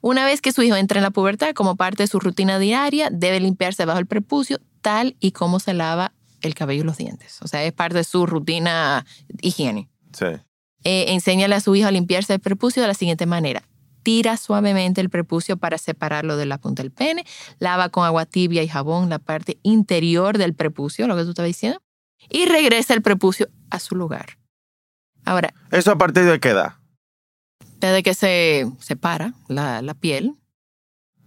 Una 0.00 0.24
vez 0.24 0.40
que 0.40 0.52
su 0.52 0.62
hijo 0.62 0.76
entre 0.76 0.98
en 0.98 1.02
la 1.02 1.10
pubertad, 1.10 1.54
como 1.54 1.74
parte 1.74 2.04
de 2.04 2.06
su 2.06 2.20
rutina 2.20 2.60
diaria, 2.60 3.08
debe 3.10 3.40
limpiarse 3.40 3.84
bajo 3.84 3.98
el 3.98 4.06
prepucio, 4.06 4.60
tal 4.80 5.16
y 5.18 5.32
como 5.32 5.58
se 5.58 5.74
lava 5.74 6.12
el 6.40 6.54
cabello 6.54 6.82
y 6.82 6.86
los 6.86 6.98
dientes. 6.98 7.42
O 7.42 7.48
sea, 7.48 7.64
es 7.64 7.72
parte 7.72 7.98
de 7.98 8.04
su 8.04 8.26
rutina 8.26 9.04
higiene. 9.42 9.88
Sí. 10.12 10.26
Eh, 10.84 11.06
enséñale 11.08 11.56
a 11.56 11.60
su 11.60 11.74
hijo 11.74 11.88
a 11.88 11.90
limpiarse 11.90 12.34
el 12.34 12.40
prepucio 12.40 12.80
de 12.80 12.88
la 12.88 12.94
siguiente 12.94 13.26
manera. 13.26 13.62
Tira 14.02 14.36
suavemente 14.36 15.00
el 15.00 15.10
prepucio 15.10 15.56
para 15.56 15.78
separarlo 15.78 16.36
de 16.36 16.46
la 16.46 16.58
punta 16.58 16.82
del 16.82 16.90
pene, 16.92 17.24
lava 17.58 17.88
con 17.88 18.04
agua 18.04 18.26
tibia 18.26 18.62
y 18.62 18.68
jabón 18.68 19.08
la 19.08 19.18
parte 19.18 19.58
interior 19.62 20.38
del 20.38 20.54
prepucio, 20.54 21.06
lo 21.06 21.16
que 21.16 21.24
tú 21.24 21.30
estabas 21.30 21.48
diciendo, 21.48 21.80
y 22.28 22.46
regresa 22.46 22.94
el 22.94 23.02
prepucio 23.02 23.48
a 23.70 23.78
su 23.78 23.94
lugar. 23.96 24.38
Ahora, 25.24 25.52
¿Eso 25.70 25.90
a 25.92 25.98
partir 25.98 26.24
de 26.24 26.40
qué 26.40 26.50
edad? 26.50 26.74
desde 27.78 28.02
que 28.02 28.12
se 28.14 28.70
separa 28.78 29.32
la, 29.48 29.80
la 29.82 29.94
piel, 29.94 30.34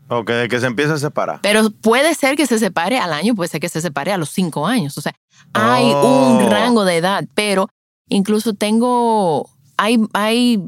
Ok, 0.09 0.29
de 0.29 0.49
que 0.49 0.59
se 0.59 0.67
empieza 0.67 0.93
a 0.93 0.97
separar. 0.99 1.39
pero 1.41 1.71
puede 1.71 2.13
ser 2.13 2.35
que 2.35 2.45
se 2.45 2.59
separe 2.59 2.99
al 2.99 3.13
año, 3.13 3.33
puede 3.33 3.47
ser 3.49 3.59
que 3.61 3.69
se 3.69 3.81
separe 3.81 4.11
a 4.11 4.17
los 4.17 4.29
cinco 4.29 4.67
años. 4.67 4.97
O 4.97 5.01
sea, 5.01 5.13
hay 5.53 5.85
Oh. 5.95 6.37
un 6.43 6.51
rango 6.51 6.83
de 6.85 6.97
edad, 6.97 7.25
pero 7.33 7.69
incluso 8.09 8.53
tengo, 8.53 9.49
hay, 9.77 9.97
hay 10.13 10.61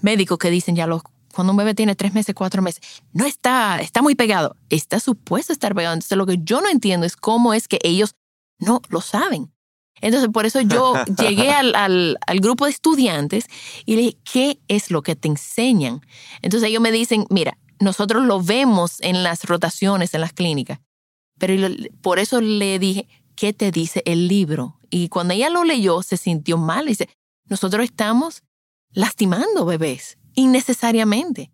médicos 0.00 0.38
que 0.38 0.50
dicen 0.50 0.74
ya 0.74 0.86
los, 0.88 1.02
cuando 1.32 1.52
un 1.52 1.56
bebé 1.56 1.74
tiene 1.74 1.94
tres 1.94 2.14
meses, 2.14 2.34
cuatro 2.34 2.62
meses, 2.62 2.82
no 3.12 3.24
está, 3.24 3.80
está 3.80 4.02
muy 4.02 4.14
pegado, 4.14 4.56
está 4.70 5.00
supuesto 5.00 5.52
a 5.52 5.54
estar 5.54 5.74
pegado. 5.74 5.94
Entonces 5.94 6.18
lo 6.18 6.26
que 6.26 6.38
yo 6.42 6.60
no 6.60 6.68
entiendo 6.68 7.06
es 7.06 7.16
cómo 7.16 7.54
es 7.54 7.68
que 7.68 7.78
ellos 7.82 8.14
no 8.58 8.80
lo 8.88 9.00
saben. 9.00 9.52
Entonces 10.00 10.30
por 10.32 10.46
eso 10.46 10.60
yo 10.60 10.94
llegué 11.18 11.50
al, 11.50 11.74
al, 11.74 12.18
al 12.26 12.40
grupo 12.40 12.66
de 12.66 12.72
estudiantes 12.72 13.46
y 13.84 13.96
le 13.96 14.02
dije, 14.02 14.18
¿qué 14.30 14.60
es 14.68 14.90
lo 14.90 15.02
que 15.02 15.16
te 15.16 15.28
enseñan? 15.28 16.00
Entonces 16.42 16.68
ellos 16.68 16.82
me 16.82 16.92
dicen, 16.92 17.26
mira, 17.30 17.58
nosotros 17.80 18.24
lo 18.24 18.42
vemos 18.42 19.00
en 19.00 19.22
las 19.22 19.44
rotaciones, 19.44 20.14
en 20.14 20.20
las 20.20 20.32
clínicas, 20.32 20.80
pero 21.38 21.68
por 22.00 22.18
eso 22.18 22.40
le 22.40 22.78
dije, 22.78 23.08
¿qué 23.34 23.52
te 23.52 23.72
dice 23.72 24.02
el 24.06 24.28
libro? 24.28 24.78
Y 24.90 25.08
cuando 25.08 25.34
ella 25.34 25.50
lo 25.50 25.64
leyó, 25.64 26.02
se 26.02 26.16
sintió 26.16 26.58
mal. 26.58 26.86
Dice, 26.86 27.08
nosotros 27.46 27.84
estamos 27.84 28.42
lastimando 28.92 29.64
bebés 29.64 30.18
innecesariamente. 30.34 31.50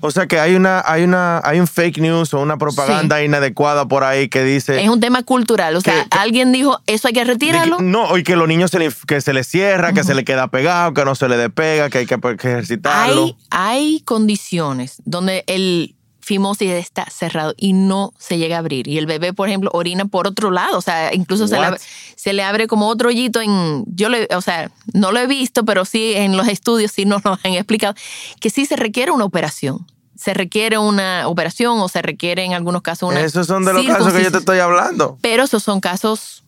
O 0.00 0.12
sea 0.12 0.28
que 0.28 0.38
hay 0.38 0.54
una, 0.54 0.80
hay 0.86 1.02
una, 1.02 1.40
hay 1.42 1.58
un 1.58 1.66
fake 1.66 1.98
news 1.98 2.32
o 2.32 2.38
una 2.40 2.56
propaganda 2.56 3.20
inadecuada 3.24 3.88
por 3.88 4.04
ahí 4.04 4.28
que 4.28 4.44
dice. 4.44 4.80
Es 4.80 4.88
un 4.88 5.00
tema 5.00 5.24
cultural. 5.24 5.74
O 5.74 5.80
sea, 5.80 6.04
Que- 6.04 6.16
alguien 6.16 6.52
dijo, 6.52 6.78
eso 6.86 7.08
hay 7.08 7.14
que 7.14 7.24
retirarlo. 7.24 7.78
no, 7.80 8.16
y 8.16 8.22
que 8.22 8.36
los 8.36 8.46
niños 8.46 8.70
se 8.70 8.78
le, 8.78 8.92
que 9.08 9.20
se 9.20 9.32
le 9.32 9.42
cierra, 9.42 9.92
que 9.92 10.04
se 10.04 10.14
le 10.14 10.24
queda 10.24 10.46
pegado, 10.48 10.94
que 10.94 11.04
no 11.04 11.16
se 11.16 11.28
le 11.28 11.36
despega, 11.36 11.90
que 11.90 11.98
hay 11.98 12.06
que, 12.06 12.16
que 12.16 12.48
ejercitarlo. 12.48 13.24
Hay, 13.24 13.36
hay 13.50 14.00
condiciones 14.02 15.02
donde 15.04 15.42
el 15.48 15.96
fimosis 16.28 16.70
está 16.70 17.06
cerrado 17.10 17.54
y 17.56 17.72
no 17.72 18.12
se 18.18 18.38
llega 18.38 18.56
a 18.56 18.58
abrir. 18.60 18.86
Y 18.86 18.98
el 18.98 19.06
bebé, 19.06 19.32
por 19.32 19.48
ejemplo, 19.48 19.70
orina 19.72 20.04
por 20.04 20.26
otro 20.26 20.50
lado. 20.50 20.78
O 20.78 20.80
sea, 20.82 21.12
incluso 21.14 21.48
se 21.48 21.58
le, 21.58 21.64
abre, 21.66 21.80
se 22.14 22.32
le 22.32 22.42
abre 22.42 22.66
como 22.68 22.86
otro 22.88 23.08
hoyito 23.08 23.40
en... 23.40 23.84
Yo 23.86 24.08
le, 24.08 24.28
o 24.36 24.40
sea, 24.40 24.70
no 24.92 25.10
lo 25.10 25.18
he 25.18 25.26
visto, 25.26 25.64
pero 25.64 25.84
sí 25.84 26.12
en 26.14 26.36
los 26.36 26.46
estudios 26.46 26.92
sí 26.92 27.04
nos 27.04 27.24
lo 27.24 27.32
han 27.42 27.54
explicado, 27.54 27.94
que 28.40 28.50
sí 28.50 28.66
se 28.66 28.76
requiere 28.76 29.10
una 29.10 29.24
operación. 29.24 29.86
Se 30.14 30.34
requiere 30.34 30.78
una 30.78 31.26
operación 31.28 31.78
o 31.80 31.88
se 31.88 32.02
requiere 32.02 32.44
en 32.44 32.52
algunos 32.52 32.82
casos 32.82 33.08
una... 33.10 33.20
Esos 33.20 33.46
son 33.46 33.64
de 33.64 33.72
los 33.72 33.84
casos 33.86 34.12
que 34.12 34.22
yo 34.22 34.30
te 34.30 34.38
estoy 34.38 34.58
hablando. 34.58 35.18
Pero 35.22 35.44
esos 35.44 35.62
son 35.62 35.80
casos 35.80 36.44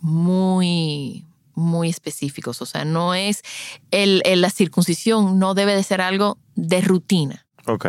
muy, 0.00 1.24
muy 1.54 1.88
específicos. 1.90 2.62
O 2.62 2.66
sea, 2.66 2.84
no 2.84 3.14
es 3.14 3.42
el, 3.90 4.22
el- 4.24 4.40
la 4.40 4.50
circuncisión, 4.50 5.38
no 5.38 5.54
debe 5.54 5.74
de 5.74 5.82
ser 5.82 6.00
algo 6.00 6.38
de 6.54 6.80
rutina. 6.80 7.46
Ok. 7.66 7.86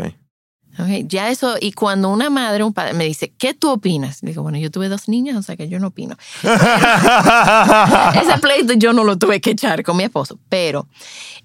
Ya 1.08 1.30
eso, 1.30 1.56
y 1.60 1.72
cuando 1.72 2.10
una 2.10 2.30
madre 2.30 2.64
un 2.64 2.74
padre 2.74 2.94
me 2.94 3.06
dice, 3.06 3.34
¿qué 3.38 3.54
tú 3.54 3.70
opinas? 3.70 4.22
Digo, 4.22 4.44
bueno, 4.44 4.58
yo 4.60 4.70
tuve 4.70 4.90
dos 4.90 5.10
niñas, 5.10 5.36
o 5.38 5.42
sea 5.42 5.56
que 5.56 5.70
yo 5.70 5.80
no 5.80 5.88
opino. 5.88 6.16
Ese 6.44 8.38
pleito 8.42 8.74
yo 8.74 8.94
no 8.94 9.04
lo 9.04 9.18
tuve 9.18 9.42
que 9.42 9.52
echar 9.52 9.84
con 9.84 9.98
mi 9.98 10.04
esposo, 10.04 10.40
pero 10.50 10.88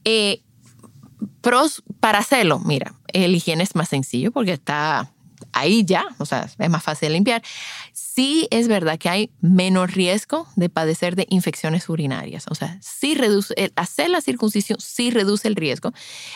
eh, 0.05 0.43
pros 1.41 1.83
para 2.01 2.19
hacerlo, 2.19 2.59
mira, 2.59 2.95
el 3.09 3.35
higiene 3.35 3.63
es 3.63 3.75
más 3.75 3.89
sencillo 3.89 4.33
porque 4.33 4.53
está 4.53 5.12
ahí 5.53 5.85
ya, 5.85 6.07
o 6.19 6.27
sea, 6.27 6.49
es 6.59 6.71
más 6.71 6.83
fácil 6.83 7.09
de 7.09 7.15
limpiar. 7.15 7.43
Sí 7.93 8.49
es 8.51 8.69
verdad 8.69 8.99
que 8.99 9.09
hay 9.09 9.31
menos 9.41 9.93
riesgo 9.93 10.47
de 10.57 10.69
padecer 10.69 11.17
de 11.17 11.27
infecciones 11.31 11.89
urinarias, 11.89 12.47
o 12.49 12.55
sea, 12.55 12.79
sí 12.81 13.15
reduce, 13.15 13.55
el 13.57 13.73
hacer 13.77 14.11
la 14.11 14.21
circuncisión 14.21 14.79
sí 14.81 15.11
reduce 15.11 15.49
el 15.49 15.57
riesgo, 15.57 15.93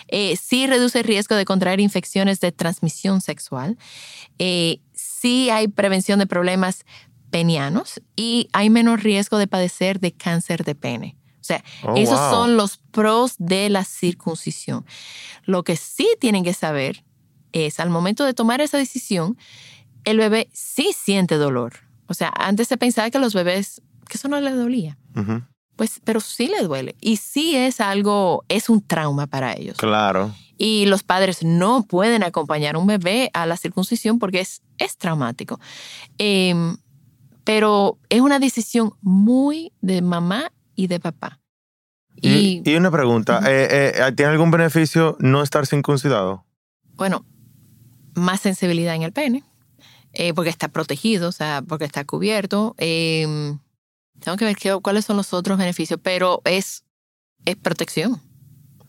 eh, 0.08 0.36
sí 0.36 0.66
reduce 0.66 0.98
el 1.00 1.04
riesgo 1.04 1.36
de 1.36 1.44
contraer 1.44 1.80
infecciones 1.80 2.40
de 2.40 2.52
transmisión 2.52 3.20
sexual, 3.20 3.78
eh, 4.38 4.80
sí 4.92 5.50
hay 5.50 5.68
prevención 5.68 6.18
de 6.18 6.26
problemas 6.26 6.84
penianos 7.30 8.00
y 8.14 8.48
hay 8.52 8.70
menos 8.70 9.02
riesgo 9.02 9.38
de 9.38 9.46
padecer 9.46 10.00
de 10.00 10.12
cáncer 10.12 10.64
de 10.64 10.74
pene. 10.74 11.16
O 11.40 11.44
sea, 11.46 11.62
Oh, 11.84 11.94
esos 11.96 12.18
wow. 12.18 12.30
son 12.30 12.56
los 12.56 12.78
pros 12.90 13.34
de 13.38 13.68
la 13.68 13.84
circuncisión. 13.84 14.84
Lo 15.44 15.62
que 15.62 15.76
sí 15.76 16.08
tienen 16.18 16.42
que 16.42 16.52
saber 16.54 17.04
es 17.64 17.80
al 17.80 17.88
momento 17.88 18.24
de 18.24 18.34
tomar 18.34 18.60
esa 18.60 18.76
decisión, 18.76 19.38
el 20.04 20.18
bebé 20.18 20.48
sí 20.52 20.92
siente 20.94 21.36
dolor. 21.36 21.74
O 22.06 22.14
sea, 22.14 22.32
antes 22.36 22.68
se 22.68 22.76
pensaba 22.76 23.10
que 23.10 23.18
los 23.18 23.34
bebés, 23.34 23.82
que 24.08 24.18
eso 24.18 24.28
no 24.28 24.38
les 24.40 24.54
dolía. 24.54 24.98
Pues, 25.76 26.00
pero 26.04 26.20
sí 26.20 26.48
les 26.48 26.68
duele. 26.68 26.94
Y 27.00 27.16
sí 27.16 27.56
es 27.56 27.80
algo, 27.80 28.44
es 28.48 28.68
un 28.68 28.80
trauma 28.80 29.26
para 29.26 29.54
ellos. 29.54 29.76
Claro. 29.76 30.34
Y 30.58 30.86
los 30.86 31.02
padres 31.02 31.42
no 31.42 31.82
pueden 31.82 32.22
acompañar 32.22 32.76
a 32.76 32.78
un 32.78 32.86
bebé 32.86 33.30
a 33.34 33.46
la 33.46 33.56
circuncisión 33.56 34.18
porque 34.18 34.40
es, 34.40 34.62
es 34.78 34.96
traumático. 34.96 35.60
Em, 36.18 36.76
pero 37.44 37.98
es 38.08 38.20
una 38.20 38.38
decisión 38.38 38.92
muy 39.02 39.72
de 39.80 40.02
mamá 40.02 40.52
y 40.74 40.86
de 40.86 41.00
papá. 41.00 41.40
Y, 42.16 42.62
Y, 42.64 42.70
y 42.72 42.76
una 42.76 42.90
pregunta, 42.90 43.40
eh, 43.46 43.92
eh, 43.94 44.12
¿tiene 44.16 44.32
algún 44.32 44.50
beneficio 44.50 45.16
no 45.20 45.42
estar 45.42 45.66
circuncidado? 45.66 46.44
bueno, 46.96 47.26
más 48.16 48.40
sensibilidad 48.40 48.94
en 48.96 49.02
el 49.02 49.12
pene, 49.12 49.44
eh, 50.12 50.34
porque 50.34 50.50
está 50.50 50.68
protegido, 50.68 51.28
o 51.28 51.32
sea, 51.32 51.62
porque 51.66 51.84
está 51.84 52.04
cubierto. 52.04 52.74
Em, 52.78 53.58
tengo 54.20 54.36
que 54.36 54.44
ver 54.44 54.56
qué- 54.56 54.78
cuáles 54.82 55.04
son 55.04 55.16
los 55.16 55.32
otros 55.32 55.58
beneficios, 55.58 56.00
pero 56.02 56.40
es, 56.44 56.84
es 57.44 57.56
protección. 57.56 58.20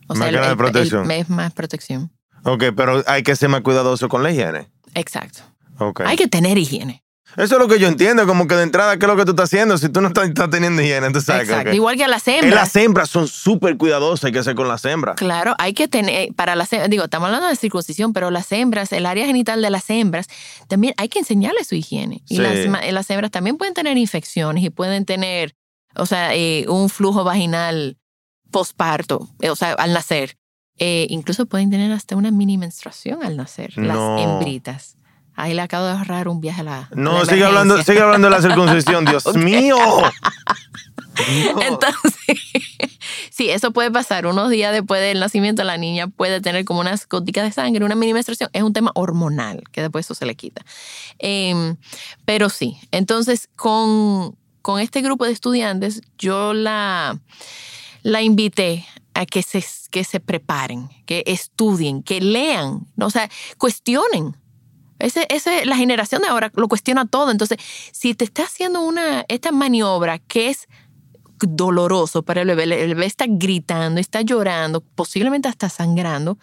O 0.08 0.14
Más 0.14 0.32
de 0.32 0.38
el- 0.38 0.56
protección. 0.56 1.10
es 1.10 1.28
más 1.28 1.52
protección. 1.52 2.10
Ok, 2.44 2.64
pero 2.74 3.02
hay 3.06 3.22
que 3.22 3.36
ser 3.36 3.48
más 3.50 3.60
cuidadoso 3.60 4.08
con 4.08 4.22
la 4.22 4.30
higiene. 4.32 4.68
Exacto. 4.94 5.40
Ok. 5.78 6.00
Hay 6.06 6.16
que 6.16 6.28
tener 6.28 6.56
higiene. 6.58 7.04
Eso 7.38 7.54
es 7.54 7.60
lo 7.60 7.68
que 7.68 7.78
yo 7.78 7.86
entiendo, 7.88 8.26
como 8.26 8.46
que 8.48 8.54
de 8.56 8.64
entrada, 8.64 8.98
¿qué 8.98 9.06
es 9.06 9.08
lo 9.08 9.16
que 9.16 9.24
tú 9.24 9.30
estás 9.30 9.44
haciendo? 9.44 9.78
Si 9.78 9.88
tú 9.88 10.00
no 10.00 10.08
estás, 10.08 10.28
estás 10.28 10.50
teniendo 10.50 10.82
higiene, 10.82 11.06
sabes 11.20 11.46
que- 11.46 11.52
Exacto. 11.54 11.72
Igual 11.72 11.96
que 11.96 12.04
a 12.04 12.08
las 12.08 12.26
Eh, 12.26 12.38
hembras. 12.38 12.54
Las 12.54 12.76
hembras 12.76 13.08
son 13.10 13.28
súper 13.28 13.76
cuidadosas, 13.76 14.24
hay 14.24 14.32
que 14.32 14.40
hacer 14.40 14.54
con 14.56 14.66
las 14.66 14.84
hembras. 14.84 15.14
Claro, 15.16 15.54
hay 15.58 15.72
que 15.72 15.86
tener, 15.88 16.34
para 16.34 16.56
las 16.56 16.68
digo, 16.88 17.04
estamos 17.04 17.26
hablando 17.26 17.46
de 17.48 17.54
circuncisión, 17.56 18.12
pero 18.12 18.30
las 18.32 18.50
hembras, 18.50 18.92
el 18.92 19.06
área 19.06 19.24
genital 19.24 19.62
de 19.62 19.70
las 19.70 19.88
hembras, 19.88 20.26
también 20.66 20.94
hay 20.96 21.08
que 21.08 21.20
enseñarles 21.20 21.68
su 21.68 21.76
higiene. 21.76 22.22
Y 22.28 22.36
Sí. 22.36 22.42
las, 22.42 23.08
hembras 23.10 23.30
también 23.30 23.56
pueden 23.56 23.72
tener 23.72 23.96
infecciones 23.96 24.64
y 24.64 24.70
pueden 24.70 25.04
tener, 25.04 25.54
o 25.94 26.06
sea, 26.06 26.34
eh, 26.34 26.66
un 26.68 26.88
flujo 26.88 27.22
vaginal 27.22 27.96
posparto, 28.50 29.28
eh, 29.40 29.50
o 29.50 29.56
sea, 29.56 29.72
al 29.74 29.92
nacer. 29.92 30.36
Eh, 30.80 31.06
incluso 31.10 31.46
pueden 31.46 31.70
tener 31.70 31.90
hasta 31.92 32.16
una 32.16 32.30
mini 32.30 32.56
menstruación 32.56 33.22
al 33.22 33.36
nacer, 33.36 33.76
No. 33.76 34.16
las 34.16 34.24
hembritas. 34.24 34.96
Ahí 35.40 35.54
le 35.54 35.62
acabo 35.62 35.86
de 35.86 35.92
ahorrar 35.92 36.26
un 36.26 36.40
viaje 36.40 36.62
a 36.62 36.64
la. 36.64 36.78
a 36.78 36.88
No, 36.96 37.20
la 37.20 37.24
sigue 37.24 37.44
hablando, 37.44 37.80
sigue 37.84 38.00
hablando 38.00 38.28
de 38.28 38.34
la 38.34 38.42
circuncisión, 38.48 39.04
Dios 39.04 39.24
mío. 39.36 39.76
No. 41.52 41.60
Entonces, 41.62 42.38
sí, 43.30 43.50
eso 43.50 43.72
puede 43.72 43.90
pasar. 43.90 44.24
Unos 44.26 44.50
días 44.50 44.72
después 44.72 45.00
del 45.00 45.18
nacimiento, 45.18 45.64
la 45.64 45.76
niña 45.76 46.06
puede 46.06 46.40
tener 46.40 46.64
como 46.64 46.78
unas 46.78 47.08
goticas 47.08 47.42
de 47.42 47.50
sangre, 47.50 47.84
una 47.84 47.96
mini 47.96 48.14
menstruación. 48.14 48.50
Es 48.52 48.62
un 48.62 48.72
tema 48.72 48.92
hormonal, 48.94 49.64
que 49.72 49.80
después 49.80 50.06
eso 50.06 50.14
se 50.14 50.26
le 50.26 50.36
quita. 50.36 50.64
Em, 51.18 51.74
pero 52.24 52.48
sí, 52.48 52.78
entonces 52.92 53.48
con, 53.56 54.36
con 54.62 54.78
este 54.78 55.00
grupo 55.00 55.24
de 55.24 55.32
estudiantes, 55.32 56.02
yo 56.18 56.54
la, 56.54 57.18
la 58.04 58.22
invité 58.22 58.86
a 59.14 59.26
que 59.26 59.42
se, 59.42 59.64
que 59.90 60.04
se 60.04 60.20
preparen, 60.20 60.88
que 61.04 61.24
estudien, 61.26 62.04
que 62.04 62.20
lean, 62.20 62.86
o 62.96 63.10
sea, 63.10 63.28
cuestionen. 63.58 64.36
Ese, 64.98 65.26
ese, 65.30 65.64
la 65.64 65.76
generación 65.76 66.22
de 66.22 66.28
ahora 66.28 66.50
lo 66.54 66.68
cuestiona 66.68 67.06
todo. 67.06 67.30
Entonces, 67.30 67.58
si 67.92 68.14
te 68.14 68.24
está 68.24 68.44
haciendo 68.44 68.80
una, 68.80 69.24
esta 69.28 69.52
maniobra 69.52 70.18
que 70.18 70.48
es 70.48 70.68
doloroso 71.40 72.22
para 72.22 72.42
el 72.42 72.48
bebé, 72.48 72.64
el 72.64 72.94
bebé 72.94 73.06
está 73.06 73.26
gritando, 73.28 74.00
está 74.00 74.22
llorando, 74.22 74.80
posiblemente 74.80 75.48
hasta 75.48 75.68
sangrando. 75.68 76.38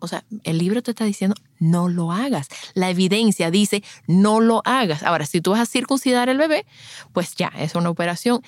O 0.00 0.06
sea, 0.06 0.22
el 0.44 0.58
libro 0.58 0.82
te 0.82 0.90
está 0.90 1.04
diciendo 1.04 1.34
no 1.58 1.88
lo 1.88 2.12
hagas. 2.12 2.48
La 2.74 2.90
evidencia 2.90 3.50
dice 3.50 3.82
no 4.06 4.40
lo 4.40 4.62
hagas. 4.64 5.02
Ahora, 5.02 5.24
si 5.26 5.40
tú 5.40 5.52
vas 5.52 5.60
a 5.60 5.66
circuncidar 5.66 6.28
el 6.28 6.38
bebé, 6.38 6.66
pues 7.12 7.34
ya, 7.36 7.50
es 7.56 7.74
una 7.74 7.88
operación. 7.90 8.42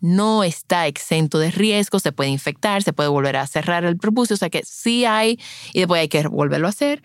No 0.00 0.44
está 0.44 0.86
exento 0.86 1.38
de 1.38 1.50
riesgo, 1.50 1.98
se 1.98 2.12
puede 2.12 2.30
infectar, 2.30 2.82
se 2.82 2.92
puede 2.92 3.08
volver 3.08 3.36
a 3.36 3.46
cerrar 3.46 3.84
el 3.84 3.96
prepucio, 3.96 4.34
o 4.34 4.36
sea 4.36 4.50
que 4.50 4.62
sí 4.64 5.04
hay, 5.04 5.40
y 5.72 5.80
después 5.80 6.00
hay 6.00 6.08
que 6.08 6.26
volverlo 6.28 6.66
a 6.66 6.70
hacer. 6.70 7.02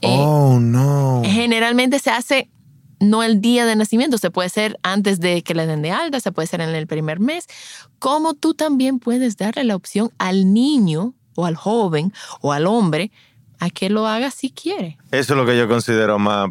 Eh, 0.00 0.16
Oh, 0.18 0.58
no. 0.60 1.22
Generalmente 1.24 1.98
se 1.98 2.10
hace 2.10 2.50
no 3.00 3.22
el 3.22 3.40
día 3.40 3.66
de 3.66 3.76
nacimiento, 3.76 4.18
se 4.18 4.30
puede 4.30 4.46
hacer 4.46 4.78
antes 4.82 5.20
de 5.20 5.42
que 5.42 5.54
le 5.54 5.66
den 5.66 5.82
de 5.82 5.90
alta, 5.90 6.20
se 6.20 6.32
puede 6.32 6.44
hacer 6.44 6.60
en 6.60 6.74
el 6.74 6.86
primer 6.86 7.20
mes, 7.20 7.46
como 7.98 8.34
tú 8.34 8.54
también 8.54 8.98
puedes 8.98 9.36
darle 9.36 9.64
la 9.64 9.76
opción 9.76 10.10
al 10.18 10.52
niño 10.52 11.14
o 11.34 11.46
al 11.46 11.56
joven 11.56 12.12
o 12.40 12.52
al 12.52 12.66
hombre 12.66 13.10
a 13.58 13.70
que 13.70 13.90
lo 13.90 14.06
haga 14.06 14.30
si 14.30 14.50
quiere. 14.50 14.98
Eso 15.10 15.34
es 15.34 15.38
lo 15.38 15.46
que 15.46 15.56
yo 15.56 15.68
considero 15.68 16.18
más 16.18 16.50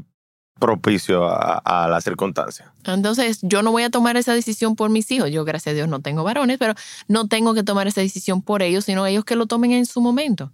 propicio 0.60 1.28
a, 1.28 1.88
la 1.90 2.02
circunstancia. 2.02 2.74
Entonces, 2.86 3.40
yo 3.42 3.62
no 3.62 3.72
voy 3.72 3.84
a 3.84 3.90
tomar 3.90 4.18
esa 4.18 4.34
decisión 4.34 4.76
por 4.76 4.90
mis 4.90 5.10
hijos. 5.12 5.30
Yo, 5.30 5.44
gracias 5.44 5.74
a 5.74 5.76
Dios, 5.76 5.90
no 5.90 6.00
tengo 6.00 6.24
varones, 6.24 6.58
pero 6.58 6.74
no 7.08 7.28
tengo 7.28 7.54
que 7.54 7.64
tomar 7.64 7.88
esa 7.88 8.02
decisión 8.02 8.42
por 8.42 8.62
ellos, 8.62 8.86
sino 8.86 9.06
ellos 9.06 9.26
que 9.26 9.36
lo 9.36 9.48
tomen 9.48 9.72
en 9.72 9.86
su 9.86 10.02
momento. 10.02 10.52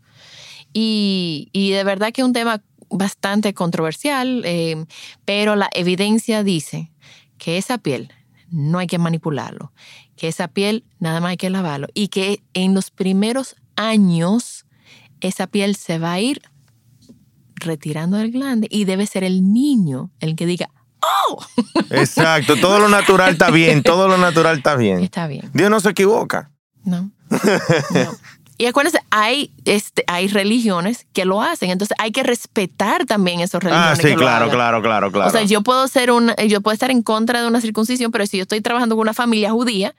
Y, 0.73 1.49
y 1.53 1.71
de 1.71 1.83
verdad 1.83 2.11
que 2.11 2.21
es 2.21 2.25
un 2.25 2.33
tema 2.33 2.61
bastante 2.89 3.53
controversial, 3.53 4.41
eh, 4.45 4.85
pero 5.25 5.55
la 5.55 5.69
evidencia 5.73 6.43
dice 6.43 6.91
que 7.37 7.57
esa 7.57 7.77
piel 7.77 8.11
no 8.49 8.79
hay 8.79 8.87
que 8.87 8.97
manipularlo, 8.97 9.71
que 10.17 10.27
esa 10.27 10.47
piel 10.49 10.83
nada 10.99 11.21
más 11.21 11.31
hay 11.31 11.37
que 11.37 11.49
lavarlo 11.49 11.87
y 11.93 12.09
que 12.09 12.43
en 12.53 12.73
los 12.73 12.91
primeros 12.91 13.55
años 13.75 14.65
esa 15.21 15.47
piel 15.47 15.75
se 15.75 15.99
va 15.99 16.13
a 16.13 16.19
ir 16.19 16.41
retirando 17.61 18.17
del 18.17 18.31
glande 18.31 18.67
y 18.69 18.85
debe 18.85 19.07
ser 19.07 19.23
el 19.23 19.53
niño 19.53 20.11
el 20.19 20.35
que 20.35 20.45
diga, 20.45 20.69
¡Oh! 21.01 21.43
Exacto, 21.89 22.55
todo 22.57 22.79
lo 22.79 22.89
natural 22.89 23.31
está 23.31 23.49
bien, 23.49 23.83
todo 23.83 24.07
lo 24.07 24.17
natural 24.17 24.57
está 24.57 24.75
bien. 24.75 24.99
Está 24.99 25.27
bien. 25.27 25.49
Dios 25.53 25.69
no 25.69 25.79
se 25.79 25.89
equivoca. 25.89 26.51
No. 26.83 27.11
no. 27.29 28.17
Y 28.57 28.67
acuérdense, 28.67 28.99
hay, 29.09 29.51
este, 29.65 30.03
hay 30.05 30.27
religiones 30.27 31.07
que 31.13 31.25
lo 31.25 31.41
hacen, 31.41 31.71
entonces 31.71 31.97
hay 31.99 32.11
que 32.11 32.21
respetar 32.21 33.07
también 33.07 33.39
esas 33.39 33.63
religiones. 33.63 33.93
Ah, 33.93 33.95
sí, 33.95 34.09
que 34.09 34.15
claro, 34.15 34.51
claro, 34.51 34.83
claro, 34.83 35.11
claro. 35.11 35.29
O 35.29 35.31
sea, 35.31 35.41
yo 35.41 35.63
puedo 35.63 35.87
ser 35.87 36.11
un, 36.11 36.31
yo 36.47 36.61
puedo 36.61 36.73
estar 36.73 36.91
en 36.91 37.01
contra 37.01 37.41
de 37.41 37.47
una 37.47 37.59
circuncisión, 37.59 38.11
pero 38.11 38.27
si 38.27 38.37
yo 38.37 38.43
estoy 38.43 38.61
trabajando 38.61 38.95
con 38.95 39.01
una 39.01 39.15
familia 39.15 39.49
judía, 39.49 39.95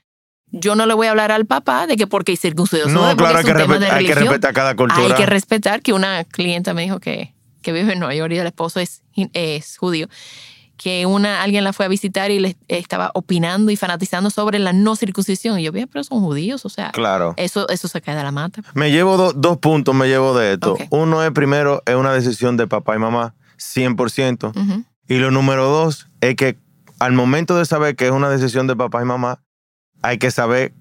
yo 0.52 0.76
no 0.76 0.86
le 0.86 0.94
voy 0.94 1.08
a 1.08 1.10
hablar 1.10 1.32
al 1.32 1.46
papá 1.46 1.88
de 1.88 1.96
que 1.96 2.06
porque 2.06 2.36
circuncidió 2.36 2.84
su 2.84 2.90
no, 2.90 3.16
claro, 3.16 3.38
hay 3.38 3.44
que, 3.44 3.84
hay 3.86 4.06
que 4.06 4.14
respetar 4.14 4.52
cada 4.52 4.76
cultura. 4.76 5.06
Hay 5.06 5.14
que 5.14 5.26
respetar 5.26 5.82
que 5.82 5.92
una 5.92 6.22
clienta 6.22 6.72
me 6.72 6.82
dijo 6.82 7.00
que, 7.00 7.34
que 7.62 7.72
vive 7.72 7.92
en 7.92 7.98
Nueva 7.98 8.14
York 8.14 8.32
y 8.32 8.38
el 8.38 8.46
esposo 8.46 8.80
es, 8.80 9.02
es 9.32 9.76
judío, 9.78 10.08
que 10.76 11.06
una, 11.06 11.42
alguien 11.42 11.62
la 11.62 11.72
fue 11.72 11.86
a 11.86 11.88
visitar 11.88 12.30
y 12.32 12.40
le 12.40 12.56
estaba 12.66 13.12
opinando 13.14 13.70
y 13.70 13.76
fanatizando 13.76 14.30
sobre 14.30 14.58
la 14.58 14.72
no 14.72 14.96
circuncisión. 14.96 15.60
Y 15.60 15.62
yo, 15.64 15.70
"Ve, 15.72 15.86
pero 15.86 16.02
son 16.02 16.20
judíos, 16.20 16.64
o 16.64 16.68
sea, 16.68 16.90
Claro. 16.90 17.34
eso, 17.36 17.68
eso 17.68 17.86
se 17.86 18.00
cae 18.00 18.16
de 18.16 18.22
la 18.24 18.32
mata. 18.32 18.62
Me 18.74 18.90
llevo 18.90 19.16
do- 19.16 19.32
dos 19.32 19.58
puntos, 19.58 19.94
me 19.94 20.08
llevo 20.08 20.36
de 20.36 20.54
esto. 20.54 20.76
Uno 20.90 21.22
es 21.22 21.30
primero, 21.30 21.82
es 21.86 21.94
una 21.94 22.12
decisión 22.12 22.56
de 22.56 22.66
papá 22.66 22.96
y 22.96 22.98
mamá, 22.98 23.34
100%. 23.58 24.48
Ujú. 24.56 24.84
Y 25.08 25.18
lo 25.18 25.30
número 25.30 25.68
dos 25.68 26.08
es 26.20 26.34
que 26.34 26.58
al 26.98 27.12
momento 27.12 27.56
de 27.56 27.64
saber 27.64 27.94
que 27.94 28.06
es 28.06 28.12
una 28.12 28.28
decisión 28.28 28.66
de 28.66 28.74
papá 28.74 29.02
y 29.02 29.04
mamá, 29.04 29.40
hay 30.02 30.18
que 30.18 30.30
saber 30.32 30.72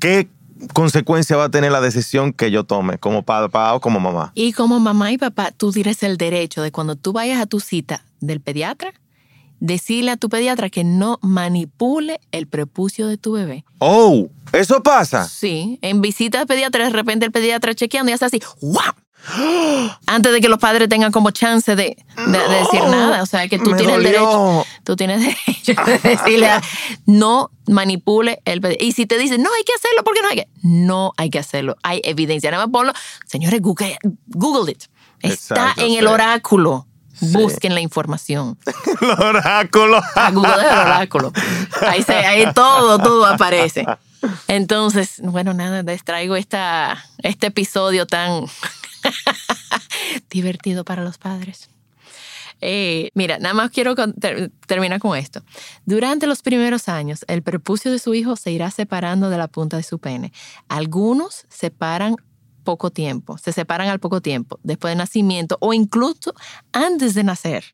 qué 0.00 0.28
consecuencia 0.72 1.36
va 1.36 1.44
a 1.44 1.50
tener 1.50 1.72
la 1.72 1.80
decisión 1.80 2.32
que 2.32 2.50
yo 2.50 2.64
tome, 2.64 2.98
como 2.98 3.22
papá 3.22 3.74
o 3.74 3.80
como 3.80 4.00
mamá. 4.00 4.32
Y 4.34 4.52
como 4.52 4.80
mamá 4.80 5.12
y 5.12 5.18
papá, 5.18 5.52
tú 5.52 5.72
tienes 5.72 6.02
el 6.02 6.16
derecho 6.16 6.62
de 6.62 6.72
cuando 6.72 6.96
tú 6.96 7.12
vayas 7.12 7.40
a 7.40 7.46
tu 7.46 7.60
cita 7.60 8.04
del 8.20 8.40
pediatra, 8.40 8.92
decirle 9.60 10.10
a 10.12 10.16
tu 10.16 10.28
pediatra 10.28 10.70
que 10.70 10.84
no 10.84 11.18
manipule 11.22 12.20
el 12.32 12.46
prepucio 12.46 13.06
de 13.08 13.18
tu 13.18 13.32
bebé. 13.32 13.64
Oh, 13.78 14.28
eso 14.52 14.82
pasa. 14.82 15.28
Sí, 15.28 15.78
en 15.82 16.00
visita 16.00 16.38
de 16.38 16.46
pediatra, 16.46 16.84
de 16.84 16.90
repente 16.90 17.26
el 17.26 17.32
pediatra 17.32 17.74
chequeando 17.74 18.10
y 18.10 18.14
hace 18.14 18.24
así, 18.24 18.40
¡guau! 18.60 18.94
Antes 20.06 20.32
de 20.32 20.40
que 20.40 20.48
los 20.48 20.58
padres 20.58 20.88
tengan 20.88 21.12
como 21.12 21.30
chance 21.30 21.76
de, 21.76 21.96
de- 22.16 22.38
de 22.38 22.54
decir 22.54 22.82
nada. 22.84 23.22
O 23.22 23.26
sea, 23.26 23.46
que 23.48 23.58
tú 23.58 23.74
tienes 23.76 23.96
el 23.96 24.02
dolió. 24.02 24.10
derecho. 24.10 24.66
Tú 24.84 24.96
tienes 24.96 25.20
derecho 25.46 25.74
de 25.84 25.98
decirle, 25.98 26.48
a- 26.48 26.62
no 27.06 27.50
manipule 27.66 28.40
el 28.44 28.60
pediatra. 28.60 28.86
Y 28.86 28.92
si 28.92 29.06
te 29.06 29.18
dicen, 29.18 29.42
no 29.42 29.50
hay 29.56 29.64
que 29.64 29.72
hacerlo 29.74 30.02
porque 30.04 30.22
no 30.22 30.28
hay 30.28 30.36
que. 30.36 30.48
No 30.62 31.12
hay 31.16 31.30
que 31.30 31.38
hacerlo. 31.38 31.76
Hay 31.82 32.00
evidencia. 32.04 32.50
Nada 32.50 32.66
más 32.66 32.72
ponlo. 32.72 32.92
Señores, 33.26 33.60
Google, 33.60 33.98
Google 34.26 34.72
it. 34.72 34.84
Está 35.20 35.54
Exacto, 35.54 35.80
en 35.82 35.88
sí. 35.88 35.98
el 35.98 36.06
oráculo. 36.06 36.86
Sí. 37.18 37.26
Busquen 37.32 37.74
la 37.74 37.80
información. 37.80 38.56
El 39.02 39.10
oráculo. 39.10 40.00
A 40.14 40.30
Google 40.30 40.52
el 40.52 40.78
oráculo. 40.78 41.32
Ahí, 41.82 42.00
se- 42.04 42.14
ahí 42.14 42.46
todo, 42.54 42.98
todo 43.00 43.26
aparece. 43.26 43.84
Entonces, 44.48 45.20
bueno, 45.24 45.52
nada, 45.52 45.82
les 45.82 46.04
traigo 46.04 46.36
esta, 46.36 47.04
este 47.24 47.48
episodio 47.48 48.06
tan 48.06 48.44
divertido 50.30 50.84
para 50.84 51.02
los 51.04 51.18
padres. 51.18 51.68
Eh, 52.60 53.10
mira, 53.14 53.38
nada 53.38 53.54
más 53.54 53.70
quiero 53.70 53.94
con- 53.94 54.14
ter- 54.14 54.50
terminar 54.66 54.98
con 55.00 55.16
esto. 55.16 55.42
Durante 55.84 56.26
los 56.26 56.42
primeros 56.42 56.88
años, 56.88 57.24
el 57.28 57.42
prepucio 57.42 57.92
de 57.92 57.98
su 58.00 58.14
hijo 58.14 58.34
se 58.36 58.50
irá 58.50 58.70
separando 58.70 59.30
de 59.30 59.38
la 59.38 59.46
punta 59.48 59.76
de 59.76 59.82
su 59.84 59.98
pene. 60.00 60.32
Algunos 60.68 61.46
separan 61.48 62.16
poco 62.64 62.90
tiempo, 62.90 63.38
se 63.38 63.52
separan 63.52 63.88
al 63.88 64.00
poco 64.00 64.20
tiempo, 64.20 64.58
después 64.62 64.90
del 64.90 64.98
nacimiento 64.98 65.56
o 65.60 65.72
incluso 65.72 66.34
antes 66.72 67.14
de 67.14 67.24
nacer. 67.24 67.64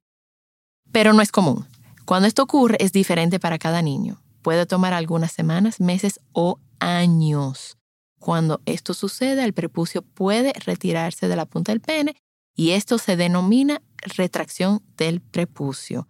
Pero 0.93 1.13
no 1.15 1.23
es 1.23 1.33
común. 1.33 1.67
Cuando 2.05 2.29
esto 2.29 2.43
ocurre 2.43 2.77
es 2.79 2.93
diferente 2.93 3.41
para 3.41 3.59
cada 3.59 3.81
niño. 3.81 4.21
Puede 4.43 4.67
tomar 4.67 4.93
algunas 4.93 5.33
semanas, 5.33 5.81
meses 5.81 6.21
o 6.33 6.61
años. 6.79 7.79
Cuando 8.25 8.63
esto 8.65 8.95
sucede, 8.95 9.45
el 9.45 9.53
prepucio 9.53 10.01
puede 10.01 10.55
retirarse 10.65 11.29
de 11.29 11.37
la 11.37 11.45
punta 11.45 11.73
del 11.73 11.83
pene 11.83 12.17
y 12.57 12.71
esto 12.71 12.97
se 12.97 13.17
denomina 13.17 13.83
retracción 14.17 14.83
del 14.97 15.21
prepucio. 15.21 16.09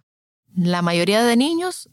La 0.55 0.81
mayoría 0.81 1.25
de 1.25 1.35
niños 1.35 1.89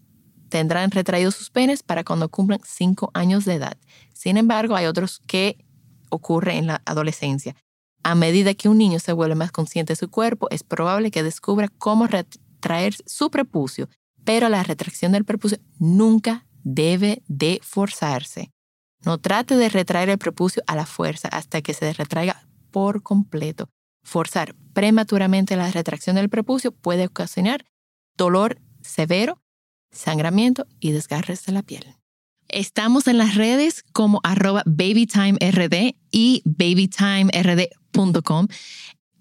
tendrán 0.49 0.93
retraídos 0.93 1.35
sus 1.35 1.51
penes 1.51 1.83
para 1.83 2.05
cuando 2.05 2.29
cumplan 2.29 2.61
5 2.65 3.11
años 3.15 3.45
de 3.45 3.55
edad. 3.55 3.77
Sin 4.13 4.37
embargo, 4.37 4.77
hay 4.77 4.87
otros 4.87 5.21
que 5.27 5.59
ocurre 6.09 6.57
en 6.57 6.69
la 6.69 6.83
adolescencia. 6.85 7.57
A 8.05 8.15
medida 8.15 8.55
que 8.55 8.69
un 8.69 8.79
niño 8.79 9.01
se 9.01 9.13
vuelve 9.13 9.35
más 9.35 9.51
consciente 9.51 9.95
de 9.95 9.97
su 9.97 10.09
cuerpo, 10.09 10.47
es 10.51 10.63
probable 10.63 11.11
que 11.11 11.25
descubra 11.25 11.67
cómo 11.67 12.07
retraer 12.07 12.95
su 13.07 13.29
prepucio, 13.29 13.89
pero 14.23 14.49
la 14.49 14.63
retracción 14.63 15.11
del 15.11 15.25
prepucio 15.25 15.59
nunca 15.81 16.47
debe 16.63 17.25
de 17.27 17.59
forzarse. 17.61 18.52
No 19.05 19.19
trate 19.19 19.57
de 19.57 19.69
retraer 19.69 20.09
el 20.09 20.19
prepucio 20.19 20.63
a 20.67 20.77
la 20.77 20.87
fuerza 20.87 21.29
hasta 21.29 21.63
que 21.63 21.75
se 21.75 21.93
retraiga 21.93 22.47
por 22.71 23.03
completo. 23.03 23.69
Forzar 24.05 24.55
prematuramente 24.73 25.57
la 25.57 25.71
retracción 25.71 26.17
del 26.17 26.29
prepucio 26.29 26.73
puede 26.73 27.07
ocasionar 27.07 27.65
dolor 28.17 28.61
severo, 28.81 29.41
sangramiento 29.91 30.67
y 30.81 30.91
desgarres 30.93 31.45
de 31.45 31.53
la 31.53 31.63
piel. 31.63 31.85
Estamos 32.49 33.07
en 33.07 33.19
las 33.19 33.37
redes 33.37 33.85
como 33.93 34.21
arroba 34.25 34.63
babytimerd 34.67 35.95
y 36.11 36.43
babytimerd.com. 36.45 38.49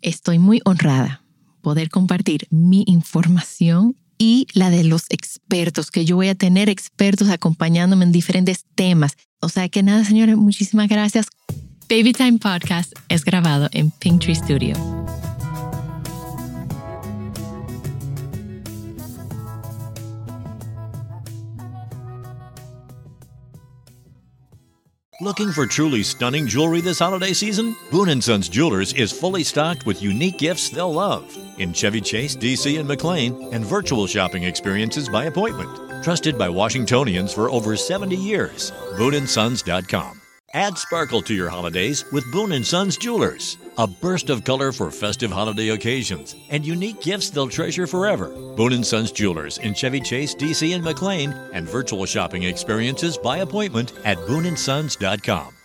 Estoy 0.01 0.39
muy 0.39 0.61
honrada 0.65 1.23
poder 1.61 1.89
compartir 1.89 2.47
mi 2.49 2.83
información 2.87 3.95
y 4.17 4.47
la 4.53 4.69
de 4.69 4.83
los 4.83 5.05
expertos, 5.09 5.91
que 5.91 6.05
yo 6.05 6.15
voy 6.15 6.27
a 6.27 6.35
tener 6.35 6.69
expertos 6.69 7.29
acompañándome 7.29 8.05
en 8.05 8.11
diferentes 8.11 8.65
temas. 8.75 9.15
O 9.41 9.49
sea 9.49 9.67
que 9.69 9.83
nada, 9.83 10.05
señores, 10.05 10.37
muchísimas 10.37 10.87
gracias. 10.87 11.27
Baby 11.89 12.13
Time 12.13 12.37
Podcast 12.37 12.93
es 13.09 13.25
grabado 13.25 13.67
en 13.73 13.91
Pinktree 13.91 14.35
Studio. 14.35 14.75
Looking 25.19 25.51
for 25.51 25.67
truly 25.67 26.01
stunning 26.01 26.47
jewelry 26.47 26.81
this 26.81 26.97
holiday 26.97 27.33
season? 27.33 27.75
Boon 27.91 28.21
& 28.21 28.23
Sons 28.23 28.49
Jewelers 28.49 28.93
is 28.93 29.11
fully 29.11 29.43
stocked 29.43 29.85
with 29.85 30.01
unique 30.01 30.39
gifts 30.39 30.69
they'll 30.69 30.91
love 30.91 31.37
in 31.59 31.73
Chevy 31.73 32.01
Chase, 32.01 32.35
DC, 32.35 32.79
and 32.79 32.87
McLean, 32.87 33.53
and 33.53 33.63
virtual 33.63 34.07
shopping 34.07 34.43
experiences 34.43 35.09
by 35.09 35.25
appointment. 35.25 35.90
Trusted 36.01 36.37
by 36.37 36.49
Washingtonians 36.49 37.33
for 37.33 37.49
over 37.49 37.75
70 37.75 38.15
years. 38.15 38.71
BooneAndSons.com. 38.97 40.21
Add 40.53 40.77
sparkle 40.77 41.21
to 41.21 41.33
your 41.33 41.49
holidays 41.49 42.03
with 42.11 42.29
Boon 42.31 42.63
& 42.63 42.65
Sons 42.65 42.97
Jewelers. 42.97 43.57
A 43.77 43.87
burst 43.87 44.29
of 44.29 44.43
color 44.43 44.73
for 44.73 44.91
festive 44.91 45.31
holiday 45.31 45.69
occasions 45.69 46.35
and 46.49 46.65
unique 46.65 47.01
gifts 47.01 47.29
they'll 47.29 47.47
treasure 47.47 47.87
forever. 47.87 48.27
Boon 48.57 48.83
& 48.83 48.85
Sons 48.85 49.11
Jewelers 49.11 49.59
in 49.59 49.73
Chevy 49.73 50.01
Chase, 50.01 50.35
DC, 50.35 50.75
and 50.75 50.83
McLean, 50.83 51.31
and 51.53 51.69
virtual 51.69 52.05
shopping 52.05 52.43
experiences 52.43 53.17
by 53.17 53.37
appointment 53.37 53.93
at 54.03 54.17
BooneAndSons.com. 54.17 55.60